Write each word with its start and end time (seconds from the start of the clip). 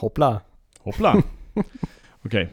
Hoppla. 0.00 0.40
Hoppla. 0.78 1.22
Okej. 2.24 2.52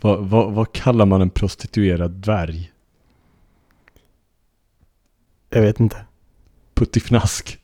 Vad 0.00 0.26
va, 0.26 0.46
va 0.46 0.64
kallar 0.64 1.06
man 1.06 1.22
en 1.22 1.30
prostituerad 1.30 2.10
dvärg? 2.10 2.72
Jag 5.50 5.62
vet 5.62 5.80
inte. 5.80 6.04
Puttifnask. 6.74 7.58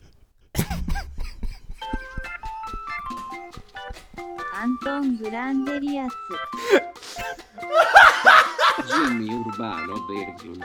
Anton 4.62 5.18
Granderias. 5.22 6.12
Jimmy 8.88 9.32
Urbano 9.32 10.06
Berglund. 10.08 10.64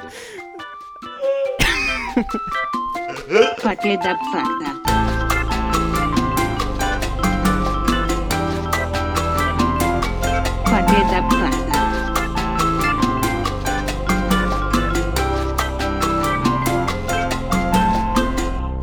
Fateda 3.62 4.18
Fakta. 4.34 4.93
Fakta 10.94 11.30
Fakta 11.30 11.74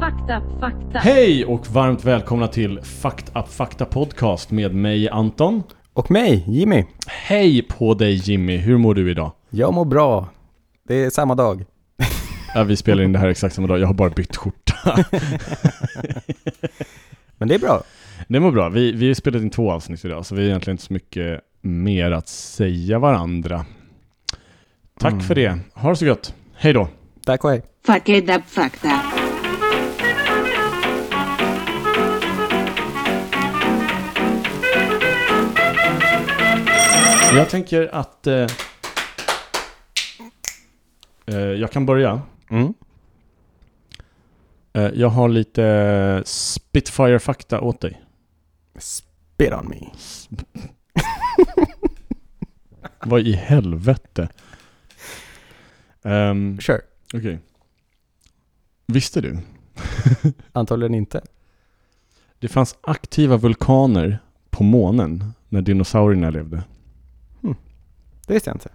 Fakta 0.01 0.43
Fakta 0.61 0.99
Hej 0.99 1.45
och 1.45 1.67
varmt 1.67 2.05
välkomna 2.05 2.49
till 2.49 2.81
Fakt 2.83 3.37
Up 3.37 3.49
Fakta 3.49 3.85
Podcast 3.85 4.51
med 4.51 4.75
mig 4.75 5.09
Anton. 5.09 5.63
Och 5.93 6.11
mig, 6.11 6.45
Jimmy. 6.47 6.85
Hej 7.07 7.63
på 7.63 7.95
dig 7.95 8.15
Jimmy, 8.15 8.57
hur 8.57 8.79
mår 8.79 8.95
du 8.95 9.11
idag? 9.11 9.33
Jag 9.51 9.75
mår 9.75 9.85
bra. 9.85 10.29
Det 10.89 10.95
är 10.95 11.11
samma 11.11 11.35
dag. 11.35 11.65
Ja, 12.55 12.65
vi 12.65 12.77
spelar 12.77 13.03
in 13.03 13.13
det 13.13 13.19
här 13.19 13.29
exakt 13.29 13.55
samma 13.55 13.69
dag, 13.69 13.79
jag 13.79 13.87
har 13.87 13.95
bara 13.95 14.11
bytt 14.11 14.37
skjorta. 14.37 15.05
Men 17.39 17.49
det 17.49 17.55
är 17.55 17.59
bra. 17.59 17.83
Det 18.29 18.41
mår 18.41 18.53
bra, 18.53 18.69
vi, 18.69 18.93
vi 18.93 19.07
har 19.07 19.15
spelat 19.15 19.43
in 19.43 19.51
två 19.51 19.73
avsnitt 19.73 20.05
idag 20.05 20.27
så 20.27 20.35
vi 20.35 20.41
har 20.41 20.49
egentligen 20.49 20.75
inte 20.75 20.85
så 20.85 20.93
mycket 20.93 21.41
mer 21.61 22.11
att 22.11 22.29
säga 22.29 22.99
varandra. 22.99 23.67
Tack 24.99 25.13
Mm. 25.13 25.25
för 25.25 25.35
det, 25.35 25.59
ha 25.75 25.91
det 25.91 25.97
så 25.97 26.07
gott. 26.07 26.35
Hej 26.55 26.73
då. 26.73 26.89
Tack 27.25 27.45
och 27.45 27.51
hej. 27.51 27.63
Fakta 27.87 28.43
Fakta 28.47 29.03
Jag 37.35 37.49
tänker 37.49 37.95
att 37.95 38.27
eh, 38.27 38.47
eh, 41.27 41.37
jag 41.37 41.73
kan 41.73 41.87
börja. 41.87 42.23
Mm. 42.51 42.75
Eh, 44.73 44.91
jag 44.95 45.09
har 45.09 45.29
lite 45.29 46.23
Spitfire-fakta 46.27 47.61
åt 47.61 47.81
dig. 47.81 48.03
Spit 48.79 49.53
on 49.53 49.69
me. 49.69 49.77
Vad 53.05 53.21
i 53.21 53.33
helvete? 53.33 54.29
Um, 56.03 56.61
Sure. 56.61 56.81
Okej. 57.15 57.39
Visste 58.87 59.21
du? 59.21 59.39
Antagligen 60.53 60.95
inte. 60.95 61.21
Det 62.39 62.49
fanns 62.49 62.77
aktiva 62.81 63.37
vulkaner 63.37 64.19
på 64.51 64.65
månen 64.65 65.25
när 65.49 65.63
dinosaurierna 65.63 66.31
levde. 66.31 66.63
Det 68.27 68.35
visste 68.35 68.51
jag 68.51 68.55
inte. 68.57 68.69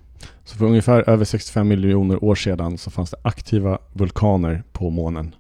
Så 0.43 0.57
för 0.57 0.65
ungefär 0.65 1.09
över 1.09 1.25
65 1.25 1.67
miljoner 1.67 2.23
år 2.23 2.35
sedan 2.35 2.77
så 2.77 2.91
fanns 2.91 3.11
det 3.11 3.17
aktiva 3.23 3.79
vulkaner 3.93 4.63
på 4.71 4.89
månen. 4.89 5.35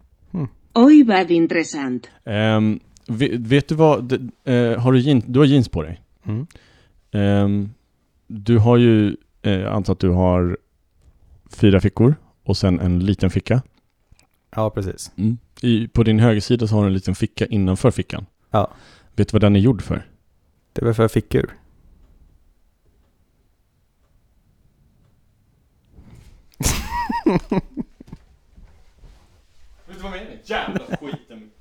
Oj 0.73 1.03
vad 1.03 1.31
intressant 1.31 2.09
Ehm, 2.25 2.79
vet, 3.07 3.31
vet 3.39 3.67
du 3.67 3.75
vad, 3.75 4.03
d- 4.03 4.51
eh, 4.53 4.79
har 4.79 4.91
du, 4.91 4.99
jeans, 4.99 5.23
du 5.27 5.39
har 5.39 5.45
jeans 5.45 5.69
på 5.69 5.83
dig? 5.83 6.01
Mm. 6.25 6.47
Ehm, 7.11 7.69
du 8.27 8.57
har 8.57 8.77
ju, 8.77 9.17
eh, 9.41 9.51
jag 9.51 9.73
antar 9.73 9.93
att 9.93 9.99
du 9.99 10.09
har 10.09 10.57
fyra 11.49 11.81
fickor 11.81 12.15
och 12.43 12.57
sen 12.57 12.79
en 12.79 12.99
liten 12.99 13.29
ficka. 13.29 13.61
Ja, 14.55 14.69
precis. 14.69 15.11
I, 15.61 15.87
på 15.87 16.03
din 16.03 16.19
högersida 16.19 16.67
så 16.67 16.75
har 16.75 16.81
du 16.81 16.87
en 16.87 16.93
liten 16.93 17.15
ficka 17.15 17.45
innanför 17.45 17.91
fickan. 17.91 18.25
Ja. 18.51 18.71
Vet 19.15 19.27
du 19.27 19.33
vad 19.33 19.41
den 19.41 19.55
är 19.55 19.59
gjord 19.59 19.81
för? 19.81 20.07
Det 20.73 20.85
var 20.85 20.93
för 20.93 21.07
fickur. 21.07 21.53
Vet 27.25 27.41
du 29.87 30.03
vad 30.03 30.03
jag 30.03 30.11
menar? 30.11 30.37
Jävla 30.43 30.85
skiten! 30.85 31.51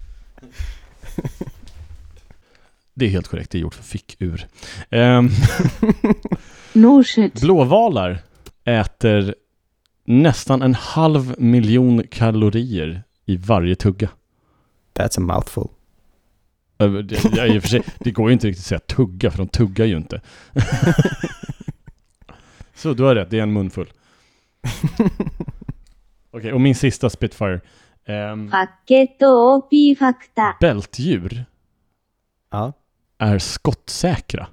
Det 2.95 3.05
är 3.05 3.11
helt 3.11 3.29
korrekt, 3.29 3.51
det 3.51 3.59
är 3.59 3.63
gjort 3.63 3.75
för 3.75 3.83
fickur. 3.83 4.47
No 6.75 7.05
shit. 7.05 7.41
Blåvalar 7.41 8.19
äter 8.65 9.35
nästan 10.05 10.63
en 10.63 10.75
halv 10.75 11.35
miljon 11.41 12.03
kalorier 12.11 13.03
i 13.25 13.37
varje 13.37 13.75
tugga. 13.75 14.09
That's 14.95 15.19
a 15.19 15.21
mouthful. 15.21 15.69
Ja, 17.37 17.47
i 17.47 17.59
och 17.59 17.63
för 17.63 17.69
sig, 17.69 17.83
det 17.99 18.11
går 18.11 18.29
ju 18.29 18.33
inte 18.33 18.47
riktigt 18.47 18.63
att 18.63 18.67
säga 18.67 18.79
tugga, 18.79 19.31
för 19.31 19.39
de 19.39 19.49
tuggar 19.49 19.85
ju 19.85 19.97
inte. 19.97 20.21
Så 22.75 22.95
du 22.95 23.03
har 23.03 23.15
rätt, 23.15 23.31
det 23.31 23.39
är 23.39 23.43
en 23.43 23.53
munfull. 23.53 23.87
Okej, 24.95 25.11
okay, 26.33 26.53
och 26.53 26.61
min 26.61 26.75
sista 26.75 27.11
Spitfire. 27.11 27.61
Um, 28.07 28.53
Bältdjur 30.61 31.45
ja. 32.51 32.73
är 33.19 33.39
skottsäkra. 33.39 34.47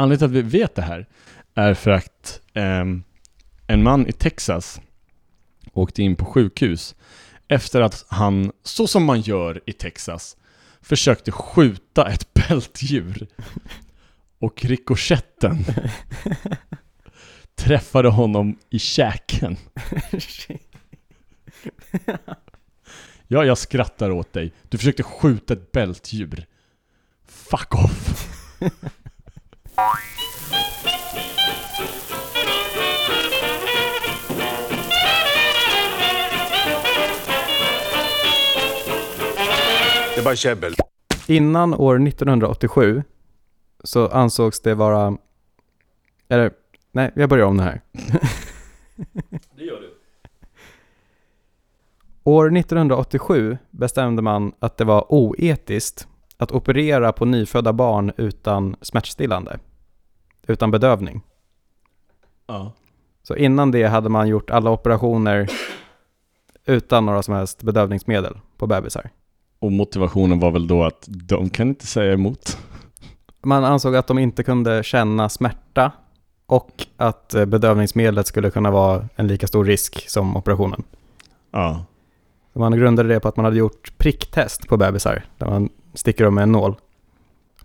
Anledningen 0.00 0.30
till 0.30 0.38
att 0.38 0.44
vi 0.44 0.58
vet 0.58 0.74
det 0.74 0.82
här 0.82 1.06
är 1.54 1.74
för 1.74 1.90
att 1.90 2.40
ehm, 2.54 3.02
en 3.66 3.82
man 3.82 4.06
i 4.06 4.12
Texas 4.12 4.80
åkte 5.72 6.02
in 6.02 6.16
på 6.16 6.24
sjukhus 6.24 6.94
efter 7.48 7.80
att 7.80 8.04
han, 8.08 8.52
så 8.62 8.86
som 8.86 9.04
man 9.04 9.20
gör 9.20 9.60
i 9.66 9.72
Texas, 9.72 10.36
försökte 10.80 11.32
skjuta 11.32 12.08
ett 12.08 12.34
bältdjur. 12.48 13.26
Och 14.38 14.64
rikoschetten 14.64 15.64
träffade 17.54 18.08
honom 18.08 18.58
i 18.70 18.78
käken. 18.78 19.56
Ja, 23.26 23.44
jag 23.44 23.58
skrattar 23.58 24.10
åt 24.10 24.32
dig. 24.32 24.52
Du 24.68 24.78
försökte 24.78 25.02
skjuta 25.02 25.54
ett 25.54 25.72
bältdjur. 25.72 26.46
Fuck 27.26 27.74
off. 27.74 28.28
Det 40.14 40.20
är 40.20 40.24
bara 40.24 40.36
käbbel. 40.36 40.74
Innan 41.28 41.74
år 41.74 42.08
1987 42.08 43.02
så 43.84 44.08
ansågs 44.08 44.60
det 44.60 44.74
vara... 44.74 45.16
Eller, 46.28 46.52
nej, 46.92 47.12
jag 47.14 47.28
börjar 47.28 47.46
om 47.46 47.56
det 47.56 47.62
här. 47.62 47.80
Det 49.56 49.64
gör 49.64 49.80
du. 49.80 49.94
År 52.24 52.56
1987 52.56 53.58
bestämde 53.70 54.22
man 54.22 54.52
att 54.58 54.76
det 54.76 54.84
var 54.84 55.12
oetiskt 55.12 56.08
att 56.36 56.52
operera 56.52 57.12
på 57.12 57.24
nyfödda 57.24 57.72
barn 57.72 58.12
utan 58.16 58.76
smärtstillande. 58.80 59.58
Utan 60.50 60.70
bedövning. 60.70 61.20
Ja. 62.46 62.72
Så 63.22 63.36
innan 63.36 63.70
det 63.70 63.84
hade 63.84 64.08
man 64.08 64.28
gjort 64.28 64.50
alla 64.50 64.70
operationer 64.70 65.50
utan 66.66 67.06
några 67.06 67.22
som 67.22 67.34
helst 67.34 67.62
bedövningsmedel 67.62 68.38
på 68.56 68.66
bebisar. 68.66 69.10
Och 69.58 69.72
motivationen 69.72 70.40
var 70.40 70.50
väl 70.50 70.66
då 70.66 70.84
att 70.84 71.04
de 71.08 71.50
kan 71.50 71.68
inte 71.68 71.86
säga 71.86 72.12
emot. 72.12 72.58
Man 73.42 73.64
ansåg 73.64 73.96
att 73.96 74.06
de 74.06 74.18
inte 74.18 74.42
kunde 74.42 74.82
känna 74.82 75.28
smärta 75.28 75.92
och 76.46 76.86
att 76.96 77.34
eh, 77.34 77.44
bedövningsmedlet 77.44 78.26
skulle 78.26 78.50
kunna 78.50 78.70
vara 78.70 79.08
en 79.16 79.26
lika 79.26 79.46
stor 79.46 79.64
risk 79.64 80.08
som 80.08 80.36
operationen. 80.36 80.82
Ja. 81.50 81.84
Man 82.52 82.76
grundade 82.76 83.08
det 83.08 83.20
på 83.20 83.28
att 83.28 83.36
man 83.36 83.44
hade 83.44 83.56
gjort 83.56 83.98
pricktest 83.98 84.68
på 84.68 84.76
bebisar, 84.76 85.24
där 85.38 85.46
man 85.46 85.68
sticker 85.94 86.24
dem 86.24 86.34
med 86.34 86.42
en 86.42 86.52
nål. 86.52 86.76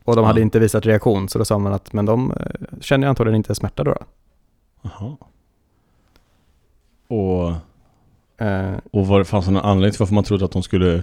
Och 0.05 0.15
de 0.15 0.21
Ja. 0.21 0.27
hade 0.27 0.41
inte 0.41 0.59
visat 0.59 0.85
reaktion, 0.85 1.29
så 1.29 1.37
då 1.39 1.45
sa 1.45 1.57
man 1.57 1.73
att 1.73 1.93
men 1.93 2.05
de 2.05 2.31
eh, 2.31 2.77
känner 2.81 3.07
antagligen 3.07 3.35
inte 3.35 3.55
smärta 3.55 3.83
då. 3.83 3.95
Jaha. 4.81 5.15
Och, 7.07 7.53
Eh, 8.37 8.73
och 8.91 9.07
var 9.07 9.23
fanns 9.23 9.45
det 9.45 9.51
någon 9.51 9.65
anledning 9.65 9.91
till 9.91 9.99
varför 9.99 10.13
man 10.13 10.23
trodde 10.23 10.45
att 10.45 10.51
de 10.51 10.63
skulle 10.63 10.95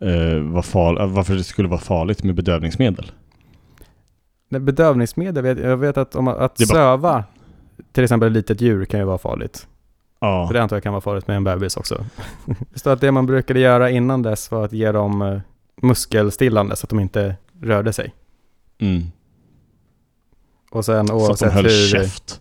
eh, 0.00 0.38
vara 0.42 0.62
far, 0.62 1.06
varför 1.06 1.34
det 1.34 1.44
skulle 1.44 1.68
vara 1.68 1.80
farligt 1.80 2.22
med 2.24 2.34
bedövningsmedel? 2.34 3.12
det 4.48 4.60
bedövningsmedel, 4.60 5.42
vet, 5.42 5.58
jag 5.58 5.76
vet 5.76 5.96
att, 5.96 6.14
om, 6.16 6.28
att 6.28 6.36
bara- 6.38 6.52
söva 6.66 7.24
till 7.92 8.04
exempel 8.04 8.26
ett 8.28 8.32
litet 8.32 8.60
djur 8.60 8.84
kan 8.84 9.00
ju 9.00 9.06
vara 9.06 9.18
farligt. 9.18 9.66
Ja. 10.20 10.46
För 10.46 10.54
det 10.54 10.62
antar 10.62 10.76
jag 10.76 10.82
kan 10.82 10.92
vara 10.92 11.00
farligt 11.00 11.26
med 11.28 11.36
en 11.36 11.44
bebis 11.44 11.76
också. 11.76 12.04
Det 12.72 12.78
står 12.78 12.92
att 12.92 13.00
det 13.00 13.12
man 13.12 13.26
brukade 13.26 13.60
göra 13.60 13.90
innan 13.90 14.22
dess 14.22 14.50
var 14.50 14.64
att 14.64 14.72
ge 14.72 14.92
dem 14.92 15.22
eh, 15.22 15.40
muskelstillande 15.82 16.76
så 16.76 16.84
att 16.86 16.90
de 16.90 17.00
inte 17.00 17.36
rörde 17.60 17.92
sig. 17.92 18.14
Mm. 18.78 19.02
Och 20.70 20.84
sen 20.84 21.10
oavsett 21.10 21.38
så 21.38 21.44
att 21.44 21.50
de 21.50 21.54
höll 21.54 21.64
hur... 21.64 21.88
käft. 21.88 22.40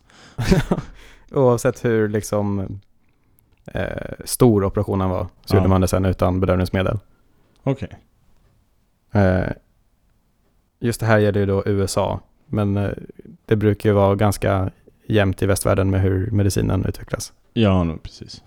oavsett 1.32 1.86
hur 1.86 2.10
liksom 2.10 2.80
eh, 3.66 4.14
stor 4.26 4.64
operationen 4.64 5.10
var 5.10 5.28
så 5.46 5.56
ja. 5.56 5.58
gjorde 5.58 5.70
man 5.70 5.82
det 5.82 5.88
sen 5.88 6.06
utan 6.06 6.40
bedövningsmedel. 6.40 7.00
Okej. 7.64 7.90
Okay. 9.12 9.24
Eh, 9.24 9.52
just 10.80 11.00
det 11.00 11.06
här 11.06 11.18
gäller 11.18 11.40
ju 11.40 11.46
då 11.46 11.64
USA, 11.66 12.20
men 12.46 12.78
eh, 12.78 12.92
det 13.46 13.56
brukar 13.56 13.90
ju 13.90 13.94
vara 13.94 14.16
ganska 14.16 14.72
jämnt 15.08 15.42
i 15.42 15.46
västvärlden 15.46 15.90
med 15.90 16.02
hur 16.02 16.32
medicinen 16.32 16.86
utvecklas. 16.86 17.34
Ja, 17.54 17.84
no, 17.84 17.98
precis. 17.98 18.44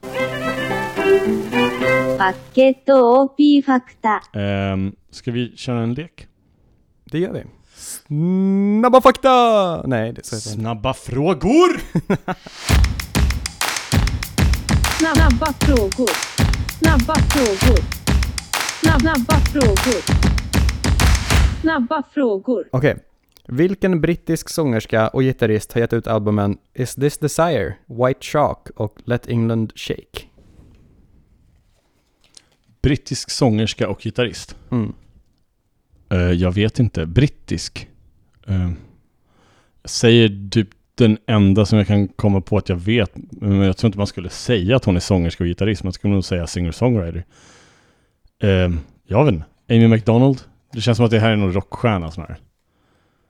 Um, 4.32 4.96
ska 5.10 5.32
vi 5.32 5.56
köra 5.56 5.82
en 5.82 5.94
lek? 5.94 6.26
Det 7.10 7.18
gör 7.18 7.32
vi. 7.32 7.44
Snabba 7.74 9.00
fakta! 9.00 9.82
Nej, 9.86 10.12
det 10.12 10.26
så 10.26 10.36
heter 10.36 10.48
det 10.48 10.52
inte. 10.52 10.62
Snabba 10.62 10.94
frågor! 10.94 11.80
Snabba 14.98 15.52
frågor. 15.52 16.10
Snabba 16.78 17.14
frågor. 17.14 17.80
Snabba 18.80 19.40
frågor. 19.52 20.02
Snabba 21.60 22.02
frågor. 22.14 22.68
Okej. 22.72 22.96
Vilken 23.46 24.00
brittisk 24.00 24.48
sångerska 24.48 25.08
och 25.08 25.22
gitarrist 25.22 25.72
har 25.72 25.80
gett 25.80 25.92
ut 25.92 26.06
albumen 26.06 26.58
Is 26.74 26.94
This 26.94 27.18
Desire, 27.18 27.74
White 27.86 28.20
Shark 28.26 28.70
och 28.76 28.98
Let 29.04 29.28
England 29.28 29.72
Shake? 29.74 30.26
Brittisk 32.82 33.30
sångerska 33.30 33.88
och 33.88 34.00
gitarrist. 34.00 34.56
Mm. 34.70 34.92
Eh, 36.10 36.18
jag 36.18 36.52
vet 36.52 36.78
inte. 36.78 37.06
Brittisk. 37.06 37.88
Jag 39.82 39.90
säger 39.90 40.50
typ 40.50 40.68
den 40.94 41.18
enda 41.26 41.66
som 41.66 41.78
jag 41.78 41.86
kan 41.86 42.08
komma 42.08 42.40
på 42.40 42.56
att 42.56 42.68
jag 42.68 42.76
vet. 42.76 43.12
Men 43.30 43.56
jag 43.56 43.76
tror 43.76 43.88
inte 43.88 43.98
man 43.98 44.06
skulle 44.06 44.28
säga 44.28 44.76
att 44.76 44.84
hon 44.84 44.96
är 44.96 45.00
sångerska 45.00 45.44
och 45.44 45.48
gitarrist. 45.48 45.84
Man 45.84 45.92
skulle 45.92 46.14
nog 46.14 46.24
säga 46.24 46.46
singer-songwriter. 46.46 47.24
Uh, 48.44 48.76
jag 49.06 49.24
vet 49.24 49.34
inte. 49.34 49.46
Amy 49.68 49.88
McDonald. 49.88 50.40
Det 50.72 50.80
känns 50.80 50.96
som 50.96 51.04
att 51.04 51.10
det 51.10 51.18
här 51.18 51.30
är 51.30 51.36
någon 51.36 51.52
rockstjärna 51.52 52.10
snarare. 52.10 52.36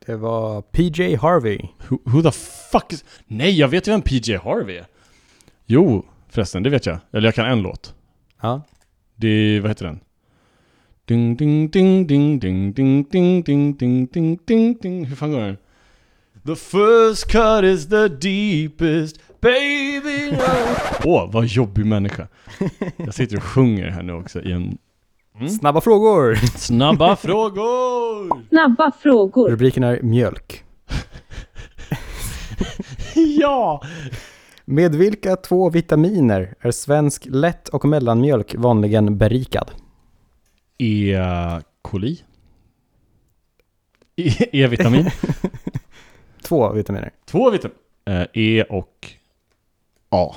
Det 0.06 0.16
var 0.16 0.62
PJ 0.62 1.16
Harvey. 1.16 1.58
Who, 1.88 1.98
who 2.04 2.22
the 2.22 2.30
fuck 2.72 2.92
is... 2.92 3.04
Nej, 3.26 3.58
jag 3.58 3.68
vet 3.68 3.88
ju 3.88 3.92
vem 3.92 4.02
PJ 4.02 4.36
Harvey 4.36 4.76
är. 4.76 4.86
Jo, 5.66 6.04
förresten, 6.28 6.62
det 6.62 6.70
vet 6.70 6.86
jag. 6.86 6.98
Eller 7.12 7.28
jag 7.28 7.34
kan 7.34 7.46
en 7.46 7.62
låt. 7.62 7.94
Ja. 8.40 8.62
Det, 9.16 9.60
vad 9.60 9.70
heter 9.70 9.86
den? 9.86 10.00
Ding, 11.10 11.36
ding, 11.36 11.68
ding, 11.68 12.06
ding, 12.06 12.38
ding, 12.38 12.72
ding, 12.72 13.04
ding, 13.10 13.42
ding, 13.42 13.74
ding, 13.74 14.06
ding, 14.06 14.38
ding, 14.46 14.78
ding. 14.80 15.04
Hur 15.04 15.16
fan 15.16 15.32
går 15.32 15.40
den? 15.40 15.56
The 16.46 16.56
first 16.56 17.32
cut 17.32 17.64
is 17.64 17.88
the 17.88 18.08
deepest, 18.08 19.20
baby. 19.40 20.36
Åh, 21.04 21.24
oh, 21.24 21.32
vad 21.32 21.46
jobbig 21.46 21.86
människa. 21.86 22.28
Jag 22.96 23.14
sitter 23.14 23.36
och 23.36 23.42
sjunger 23.42 23.90
här 23.90 24.02
nu 24.02 24.12
också 24.12 24.42
i 24.42 24.52
en... 24.52 24.78
Snabba 25.48 25.80
frågor! 25.80 26.34
Snabba 26.34 27.16
frågor! 27.16 28.48
Snabba 28.48 28.92
frågor. 29.02 29.50
Rubriken 29.50 29.84
är 29.84 30.02
mjölk. 30.02 30.64
Ja! 33.14 33.82
Med 34.64 34.94
vilka 34.94 35.36
två 35.36 35.70
vitaminer 35.70 36.54
är 36.60 36.70
svensk 36.70 37.26
lätt 37.30 37.68
och 37.68 37.84
mellanmjölk 37.84 38.54
vanligen 38.54 39.18
berikad? 39.18 39.70
E. 40.82 41.18
coli? 41.82 42.20
E- 44.16 44.48
E-vitamin? 44.52 45.10
Två 46.42 46.72
vitaminer. 46.72 47.10
Två 47.26 47.50
vitamin. 47.50 47.76
Eh, 48.04 48.22
E 48.32 48.62
och 48.62 49.08
A. 50.10 50.34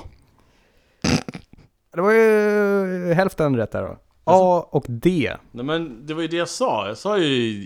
Det 1.94 2.00
var 2.00 2.12
ju 2.12 3.12
hälften 3.14 3.56
rätt 3.56 3.72
där 3.72 3.82
då. 3.82 3.98
A 4.24 4.68
och 4.70 4.84
D. 4.88 5.32
Nej 5.52 5.64
men 5.64 6.06
det 6.06 6.14
var 6.14 6.22
ju 6.22 6.28
det 6.28 6.36
jag 6.36 6.48
sa. 6.48 6.86
Jag 6.88 6.96
sa 6.98 7.18
ju 7.18 7.64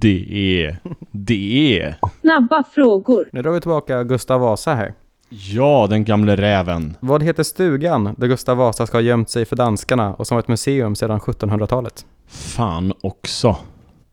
D. 0.00 0.08
E. 0.30 0.76
D. 1.10 1.34
E. 1.34 1.94
Snabba 2.20 2.64
frågor. 2.74 3.28
Nu 3.32 3.42
drar 3.42 3.50
vi 3.52 3.60
tillbaka 3.60 4.04
Gustav 4.04 4.40
Vasa 4.40 4.74
här. 4.74 4.94
Ja, 5.34 5.86
den 5.90 6.04
gamle 6.04 6.36
räven. 6.36 6.96
Vad 7.00 7.22
heter 7.22 7.42
stugan 7.42 8.14
där 8.18 8.26
Gustav 8.26 8.56
Vasa 8.56 8.86
ska 8.86 8.96
ha 8.96 9.02
gömt 9.02 9.30
sig 9.30 9.44
för 9.44 9.56
danskarna 9.56 10.14
och 10.14 10.26
som 10.26 10.38
ett 10.38 10.48
museum 10.48 10.94
sedan 10.94 11.20
1700-talet? 11.20 12.06
Fan 12.26 12.92
också. 13.00 13.56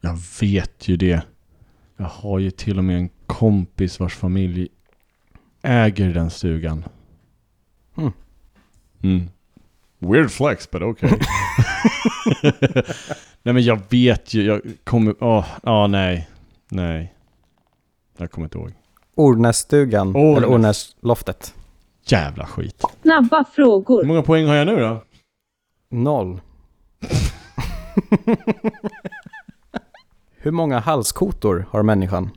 Jag 0.02 0.18
vet 0.42 0.88
ju 0.88 0.98
det. 0.98 1.22
Jag 1.98 2.06
har 2.06 2.40
ju 2.40 2.52
till 2.52 2.78
och 2.78 2.84
med 2.84 2.98
en 2.98 3.10
kompis 3.28 4.00
vars 4.00 4.16
familj 4.16 4.68
äger 5.62 6.14
den 6.14 6.30
stugan. 6.30 6.86
Mm. 7.98 8.12
Mm. 9.04 9.30
Weird 10.00 10.32
flex, 10.32 10.72
but 10.72 10.82
okay. 10.82 11.12
nej 13.44 13.54
men 13.54 13.64
jag 13.64 13.80
vet 13.90 14.34
ju, 14.34 14.44
jag 14.44 14.62
kommer, 14.84 15.24
åh, 15.24 15.46
ja 15.64 15.88
nej, 15.88 16.30
nej. 16.70 17.14
Jag 18.18 18.32
kommer 18.32 18.46
inte 18.46 18.58
ihåg. 18.58 18.79
Ornässtugan, 19.20 20.08
Ornäs. 20.16 20.38
eller 20.38 20.48
Ornäsloftet. 20.56 21.54
Jävla 22.04 22.46
skit. 22.46 22.84
Snabba 23.02 23.38
Hur 23.38 23.44
frågor. 23.64 24.04
många 24.04 24.22
poäng 24.22 24.48
har 24.48 24.56
jag 24.56 24.68
nu 24.68 24.76
då? 24.80 25.04
Noll. 25.90 26.42
Hur 30.38 30.52
många 30.52 30.80
halskotor 30.80 31.66
har 31.70 31.84
människan? 31.84 32.30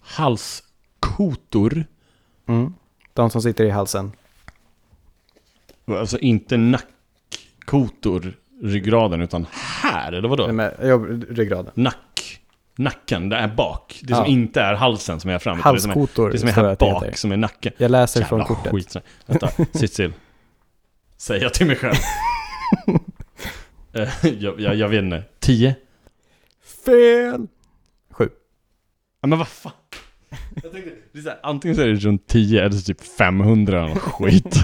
Halskotor. 0.00 1.84
Mm. 2.48 2.74
De 3.12 3.30
som 3.30 3.42
sitter 3.42 3.64
i 3.64 3.70
halsen. 3.70 4.12
Alltså 5.86 6.18
inte 6.18 6.56
nackkotor, 6.56 8.36
ryggraden, 8.62 9.20
utan 9.20 9.46
här, 9.52 10.12
eller 10.12 10.28
vadå? 10.28 10.44
Eller 10.44 10.52
Med, 10.52 10.76
ja, 10.82 10.96
ryggraden. 11.30 11.72
Nack. 11.74 11.96
Nacken, 12.80 13.28
det 13.28 13.36
är 13.36 13.48
bak. 13.48 14.00
Det 14.02 14.10
Ja. 14.10 14.16
som 14.16 14.26
inte 14.26 14.60
är 14.60 14.74
halsen 14.74 15.20
som 15.20 15.30
är 15.30 15.38
framåt. 15.38 15.74
Det 15.74 15.80
som 15.80 15.90
är, 15.90 15.94
Halskotor 15.94 16.30
det 16.30 16.38
som 16.38 16.48
är 16.48 16.52
här 16.52 16.76
bak, 16.76 17.04
heter. 17.04 17.16
som 17.16 17.32
är 17.32 17.36
nacken. 17.36 17.72
Jag 17.76 17.90
läser 17.90 18.20
Jävla 18.20 18.28
från 18.28 18.56
kortet. 18.56 18.72
skit. 18.72 18.96
Vänta, 19.26 19.50
sitt 19.72 19.92
still. 19.92 20.12
Säger 21.16 21.42
jag 21.42 21.54
till 21.54 21.66
mig 21.66 21.76
själv. 21.76 21.94
Eh, 23.92 24.08
jag, 24.38 24.60
jag, 24.60 24.74
jag 24.74 24.88
vet 24.88 25.02
inte. 25.02 25.22
Tio? 25.40 25.74
Fel! 26.84 27.46
Sju. 28.10 28.28
Ja 29.20 29.26
men 29.28 29.38
vad 29.38 29.48
fan. 29.48 29.72
Jag 30.62 30.72
tänkte, 30.72 30.90
det 31.12 31.18
är 31.18 31.22
så 31.22 31.28
här, 31.28 31.38
antingen 31.42 31.76
så 31.76 31.82
är 31.82 31.86
det 31.86 31.94
runt 31.94 32.26
10 32.26 32.60
eller 32.60 32.76
så 32.76 32.84
typ 32.84 33.00
500 33.00 33.84
eller 33.84 33.94
skit. 33.94 34.56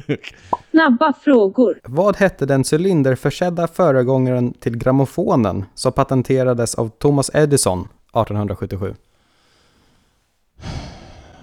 Snabba 0.70 1.12
frågor. 1.24 1.80
Vad 1.84 2.16
hette 2.16 2.46
den 2.46 2.64
cylinderförsedda 2.72 3.68
föregångaren 3.68 4.52
till 4.52 4.76
grammofonen 4.76 5.64
som 5.74 5.92
patenterades 5.92 6.74
av 6.74 6.88
Thomas 6.88 7.30
Edison 7.34 7.80
1877? 7.80 8.94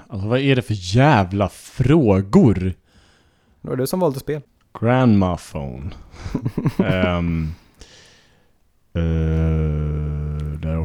Alltså 0.07 0.27
vad 0.27 0.39
är 0.39 0.55
det 0.55 0.61
för 0.61 0.95
jävla 0.95 1.49
frågor? 1.49 2.73
Det 3.61 3.69
var 3.69 3.75
du 3.75 3.87
som 3.87 3.99
valde 3.99 4.19
spel. 4.19 4.41
Grandma 4.79 5.37
phone. 5.37 5.91
Ehm, 6.79 7.53
eh, 8.93 9.01
det 9.01 9.01
är 9.01 9.86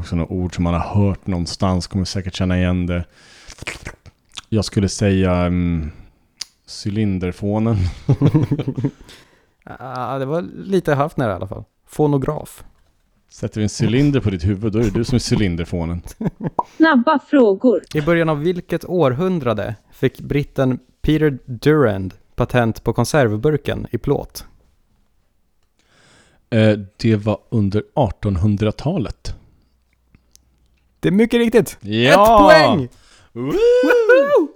också 0.02 0.16
något 0.16 0.30
ord 0.30 0.54
som 0.54 0.64
man 0.64 0.74
har 0.74 1.04
hört 1.04 1.26
någonstans, 1.26 1.86
kommer 1.86 2.04
säkert 2.04 2.34
känna 2.34 2.58
igen 2.58 2.86
det. 2.86 3.04
Jag 4.48 4.64
skulle 4.64 4.88
säga 4.88 5.46
um, 5.46 5.90
cylinderfonen. 6.84 7.76
Ah, 9.64 10.18
det 10.18 10.24
var 10.24 10.42
lite 10.64 10.94
halvt 10.94 11.16
nära 11.16 11.32
i 11.32 11.34
alla 11.34 11.46
fall. 11.46 11.64
Fonograf. 11.86 12.64
Sätter 13.28 13.60
vi 13.60 13.64
en 13.64 13.86
cylinder 13.86 14.20
på 14.20 14.30
ditt 14.30 14.44
huvud, 14.44 14.72
då 14.72 14.78
är 14.78 14.82
det 14.82 14.90
du 14.90 15.04
som 15.04 15.14
är 15.16 15.34
cylinderfonen. 15.34 16.02
Snabba 16.76 17.18
frågor. 17.30 17.82
I 17.94 18.00
början 18.00 18.28
av 18.28 18.40
vilket 18.40 18.84
århundrade 18.84 19.74
fick 19.92 20.20
britten 20.20 20.78
Peter 21.02 21.38
Durand 21.46 22.14
patent 22.34 22.84
på 22.84 22.92
konservburken 22.92 23.86
i 23.90 23.98
plåt? 23.98 24.44
Eh, 26.50 26.78
det 26.96 27.16
var 27.16 27.38
under 27.50 27.82
1800-talet. 27.94 29.36
Det 31.02 31.08
är 31.08 31.12
mycket 31.12 31.38
riktigt. 31.38 31.78
Ja! 31.80 32.10
Ett 32.10 32.42
poäng! 32.68 32.88
Woo! 33.32 34.48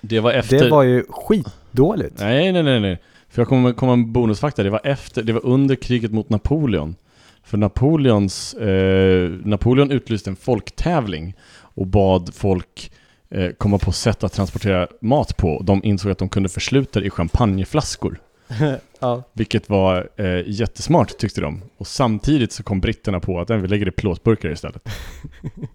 Det 0.00 0.20
var 0.20 0.32
efter... 0.32 0.58
Det 0.64 0.70
var 0.70 0.82
ju 0.82 1.04
skitdåligt. 1.08 2.18
Nej, 2.18 2.52
nej, 2.52 2.62
nej, 2.62 2.80
nej. 2.80 3.02
För 3.28 3.42
jag 3.42 3.48
kommer 3.48 3.72
komma 3.72 3.96
med 3.96 4.06
bonusfakta. 4.08 4.62
Det 4.62 4.70
var 4.70 4.80
efter, 4.84 5.22
det 5.22 5.32
var 5.32 5.46
under 5.46 5.74
kriget 5.74 6.12
mot 6.12 6.28
Napoleon. 6.28 6.96
För 7.44 7.58
Napoleons, 7.58 8.54
eh, 8.54 9.30
Napoleon 9.44 9.90
utlyste 9.90 10.30
en 10.30 10.36
folktävling 10.36 11.34
och 11.60 11.86
bad 11.86 12.34
folk 12.34 12.92
eh, 13.30 13.50
komma 13.50 13.78
på 13.78 13.92
sätt 13.92 14.24
att 14.24 14.32
transportera 14.32 14.88
mat 15.00 15.36
på. 15.36 15.62
De 15.62 15.84
insåg 15.84 16.10
att 16.12 16.18
de 16.18 16.28
kunde 16.28 16.48
försluta 16.48 17.00
det 17.00 17.06
i 17.06 17.10
champagneflaskor. 17.10 18.20
ja. 19.00 19.22
Vilket 19.32 19.68
var 19.68 20.08
eh, 20.16 20.42
jättesmart 20.46 21.18
tyckte 21.18 21.40
de. 21.40 21.62
Och 21.76 21.86
samtidigt 21.86 22.52
så 22.52 22.62
kom 22.62 22.80
britterna 22.80 23.20
på 23.20 23.40
att 23.40 23.48
"Nej, 23.48 23.58
vi 23.58 23.68
lägger 23.68 23.84
det 23.84 23.88
i 23.88 23.92
plåtburkar 23.92 24.50
istället. 24.50 24.88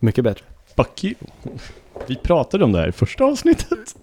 Mycket 0.00 0.24
bättre. 0.24 0.44
Fuck 0.76 1.04
you. 1.04 1.14
Vi 2.06 2.16
pratade 2.16 2.64
om 2.64 2.72
det 2.72 2.78
här 2.78 2.88
i 2.88 2.92
första 2.92 3.24
avsnittet. 3.24 3.96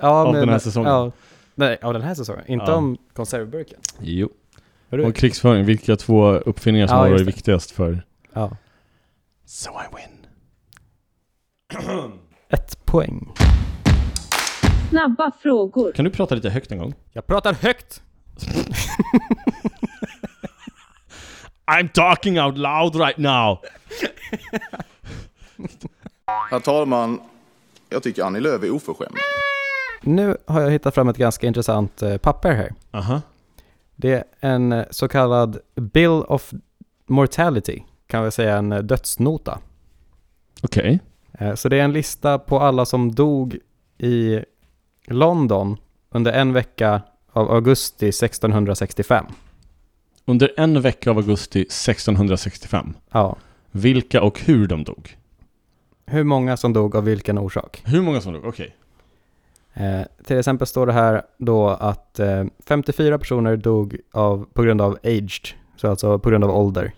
Ja, 0.00 0.08
Av 0.08 0.34
den 0.34 0.48
här 0.48 0.58
säsongen. 0.58 0.90
Ja, 0.92 1.12
nej, 1.54 1.78
av 1.82 1.92
den 1.92 2.02
här 2.02 2.14
säsongen. 2.14 2.44
Inte 2.46 2.64
Ja. 2.68 2.74
om 2.74 2.98
konservburken. 3.12 3.80
Jo. 4.00 4.28
Och 4.90 5.14
krigsföring, 5.16 5.64
vilka 5.64 5.96
två 5.96 6.30
uppfinningar 6.32 6.86
som 6.86 6.96
Ja, 6.96 7.02
har 7.02 7.10
varit 7.10 7.26
viktigast 7.26 7.70
för... 7.70 8.02
Ja. 8.32 8.56
So 9.44 9.70
I 9.70 9.96
win. 9.96 10.26
Ett 12.48 12.84
poäng. 12.84 13.32
Snabba 14.90 15.30
frågor. 15.42 15.92
Kan 15.92 16.04
du 16.04 16.10
prata 16.10 16.34
lite 16.34 16.50
högt 16.50 16.72
en 16.72 16.78
gång? 16.78 16.94
Jag 17.12 17.26
pratar 17.26 17.52
högt! 17.54 18.02
I'm 21.72 21.88
talking 21.88 22.38
out 22.40 22.58
loud 22.58 22.94
right 22.96 23.18
now! 23.18 23.58
Herr 26.50 26.60
talman, 26.60 27.20
jag 27.88 28.02
tycker 28.02 28.24
Annie 28.24 28.40
Lööf 28.40 28.62
är 28.62 28.70
oförskämd. 28.70 29.16
Nu 30.02 30.36
har 30.46 30.60
jag 30.60 30.70
hittat 30.70 30.94
fram 30.94 31.08
ett 31.08 31.16
ganska 31.16 31.46
intressant 31.46 32.02
eh, 32.02 32.16
papper 32.16 32.52
här. 32.54 32.72
Aha. 32.90 33.20
Det 33.96 34.12
är 34.12 34.24
en 34.40 34.72
eh, 34.72 34.84
så 34.90 35.08
kallad 35.08 35.58
Bill 35.74 36.22
of 36.28 36.52
Mortality, 37.06 37.82
kan 38.06 38.24
vi 38.24 38.30
säga 38.30 38.56
en 38.56 38.72
eh, 38.72 38.78
dödsnota. 38.78 39.58
Okej. 40.62 41.00
Eh, 41.38 41.54
Så 41.54 41.68
det 41.68 41.76
är 41.80 41.84
en 41.84 41.92
lista 41.92 42.38
på 42.38 42.60
alla 42.60 42.84
som 42.86 43.14
dog 43.14 43.58
i 43.98 44.40
London 45.06 45.76
under 46.10 46.32
en 46.32 46.52
vecka 46.52 47.02
av 47.32 47.50
augusti 47.52 48.08
1665. 48.08 49.26
Under 50.24 50.52
en 50.56 50.80
vecka 50.82 51.10
av 51.10 51.16
augusti 51.16 51.60
1665. 51.60 52.94
Ja. 53.10 53.36
Vilka 53.70 54.22
och 54.22 54.40
hur 54.40 54.66
de 54.66 54.84
dog? 54.84 55.16
Hur 56.06 56.24
många 56.24 56.56
som 56.56 56.72
dog 56.72 56.96
av 56.96 57.04
vilken 57.04 57.38
orsak? 57.38 57.82
Hur 57.84 58.02
många 58.02 58.20
som 58.20 58.32
dog? 58.32 58.44
Okej. 58.46 58.76
Eh, 59.74 60.00
till 60.24 60.38
exempel 60.38 60.66
står 60.66 60.86
det 60.86 60.92
här 60.92 61.22
då 61.38 61.68
att 61.68 62.18
eh, 62.18 62.44
54 62.66 63.18
personer 63.18 63.56
dog 63.56 63.96
av, 64.12 64.46
på 64.52 64.62
grund 64.62 64.80
av 64.80 64.98
aged, 65.02 65.48
så 65.76 65.88
alltså 65.90 66.18
på 66.18 66.30
grund 66.30 66.44
av 66.44 66.50
ålder. 66.50 66.92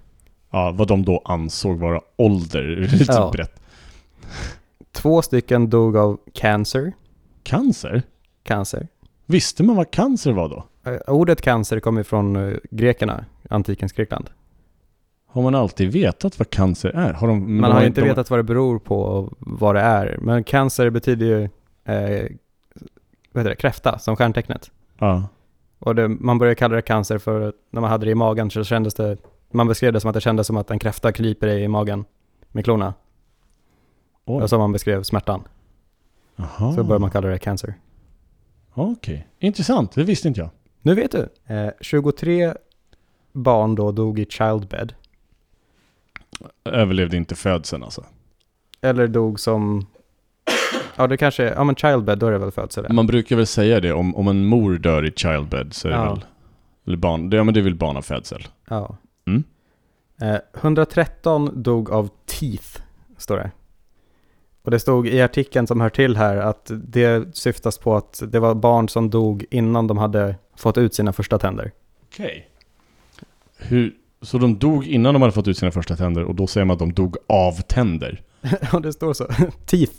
Ja, 0.50 0.70
vad 0.74 0.88
de 0.88 1.04
då 1.04 1.22
ansåg 1.24 1.78
vara 1.78 2.00
ålder. 2.16 2.88
Lite 2.92 3.12
Ja. 3.12 3.30
brett. 3.32 3.60
Två 4.92 5.22
stycken 5.22 5.70
dog 5.70 5.96
av 5.96 6.18
cancer. 6.32 6.92
Cancer? 7.42 8.02
Cancer. 8.42 8.88
Visste 9.26 9.62
man 9.62 9.76
vad 9.76 9.90
cancer 9.90 10.32
var 10.32 10.48
då? 10.48 10.64
Eh, 10.84 10.96
ordet 11.06 11.40
cancer 11.40 11.80
kommer 11.80 12.02
från 12.02 12.36
eh, 12.36 12.56
grekerna, 12.70 13.24
antikens 13.50 13.92
Grekland. 13.92 14.30
Har 15.26 15.42
man 15.42 15.54
alltid 15.54 15.92
vetat 15.92 16.38
vad 16.38 16.50
cancer 16.50 16.90
är? 16.90 17.12
Har 17.12 17.28
de, 17.28 17.60
Man 17.60 17.70
de 17.70 17.76
har 17.76 17.84
inte 17.84 18.00
de, 18.00 18.08
vetat 18.08 18.30
vad 18.30 18.38
det 18.38 18.42
beror 18.42 18.78
på 18.78 19.00
och 19.00 19.32
vad 19.38 19.74
det 19.74 19.80
är. 19.80 20.18
Men 20.20 20.44
cancer 20.44 20.90
betyder 20.90 21.26
ju 21.26 21.42
eh, 21.84 22.30
vad 23.32 23.40
heter 23.40 23.50
det, 23.50 23.56
kräfta 23.56 23.98
som 23.98 24.16
stjärntecknet. 24.16 24.70
Ja. 24.98 25.28
Och 25.78 25.94
det, 25.94 26.08
man 26.08 26.38
började 26.38 26.54
kalla 26.54 26.76
det 26.76 26.82
cancer 26.82 27.18
för 27.18 27.52
när 27.70 27.80
man 27.80 27.90
hade 27.90 28.06
det 28.06 28.10
i 28.10 28.14
magen 28.14 28.50
så 28.50 28.64
kändes 28.64 28.94
det, 28.94 29.16
man 29.50 29.68
beskrev 29.68 29.92
det 29.92 30.00
som 30.00 30.10
att 30.10 30.14
det 30.14 30.20
kändes 30.20 30.46
som 30.46 30.56
att 30.56 30.70
en 30.70 30.78
kräfta 30.78 31.12
kryper 31.12 31.46
dig 31.46 31.62
i 31.62 31.68
magen 31.68 32.04
med 32.52 32.64
klorna. 32.64 32.94
Oj. 34.24 34.42
Och 34.42 34.50
så 34.50 34.58
man 34.58 34.72
beskrev 34.72 35.02
smärtan. 35.02 35.42
Jaha. 36.36 36.72
Så 36.72 36.84
började 36.84 36.98
man 36.98 37.10
kalla 37.10 37.28
det 37.28 37.38
cancer. 37.38 37.74
Okej. 38.74 39.26
Intressant. 39.38 39.92
Det 39.92 40.04
visste 40.04 40.28
inte 40.28 40.40
jag. 40.40 40.50
Nu 40.84 40.94
vet 40.94 41.10
du. 41.12 41.28
Eh, 41.54 41.70
23 41.80 42.54
barn 43.32 43.74
då 43.74 43.92
dog 43.92 44.18
i 44.18 44.26
childbed. 44.26 44.94
Överlevde 46.64 47.16
inte 47.16 47.34
födseln 47.34 47.82
alltså. 47.82 48.04
Eller 48.80 49.08
dog 49.08 49.40
som, 49.40 49.86
ja 50.96 51.06
det 51.06 51.16
kanske 51.16 51.44
är, 51.44 51.54
ja 51.54 51.64
men 51.64 51.74
childbed 51.76 52.18
då 52.18 52.26
är 52.26 52.32
det 52.32 52.38
väl 52.38 52.50
födsel. 52.50 52.92
Man 52.92 53.06
brukar 53.06 53.36
väl 53.36 53.46
säga 53.46 53.80
det 53.80 53.92
om, 53.92 54.16
om 54.16 54.28
en 54.28 54.44
mor 54.44 54.74
dör 54.78 55.04
i 55.04 55.10
childbed 55.16 55.72
så 55.74 55.88
är 55.88 55.92
det 55.92 55.98
Ja. 55.98 56.10
väl... 56.14 56.24
Eller 56.86 56.96
barn, 56.96 57.30
det, 57.30 57.36
ja 57.36 57.44
men 57.44 57.54
det 57.54 57.60
är 57.60 57.64
väl 57.64 57.74
barn 57.74 57.96
av 57.96 58.02
födsel. 58.02 58.46
Ja. 58.68 58.96
Mm. 59.26 59.44
Eh, 60.20 60.38
113 60.54 61.62
dog 61.62 61.90
av 61.90 62.08
teeth, 62.26 62.80
står 63.16 63.36
det. 63.36 63.50
Och 64.62 64.70
det 64.70 64.78
stod 64.78 65.08
i 65.08 65.22
artikeln 65.22 65.66
som 65.66 65.80
hör 65.80 65.88
till 65.90 66.16
här 66.16 66.36
att 66.36 66.70
det 66.74 67.36
syftas 67.36 67.78
på 67.78 67.96
att 67.96 68.22
det 68.28 68.40
var 68.40 68.54
barn 68.54 68.88
som 68.88 69.10
dog 69.10 69.44
innan 69.50 69.86
de 69.86 69.98
hade 69.98 70.36
fått 70.56 70.78
ut 70.78 70.94
sina 70.94 71.12
första 71.12 71.38
tänder. 71.38 71.72
Okej. 72.08 72.48
Hur... 73.56 73.94
Så 74.22 74.38
de 74.38 74.58
dog 74.58 74.86
innan 74.86 75.14
de 75.14 75.22
hade 75.22 75.32
fått 75.34 75.48
ut 75.48 75.58
sina 75.58 75.70
första 75.70 75.96
tänder 75.96 76.24
och 76.24 76.34
då 76.34 76.46
säger 76.46 76.64
man 76.64 76.74
att 76.74 76.78
de 76.78 76.92
dog 76.92 77.16
av 77.26 77.60
tänder. 77.60 78.22
Och 78.72 78.82
det 78.82 78.92
står 78.92 79.14
så. 79.14 79.26
Teeth. 79.66 79.94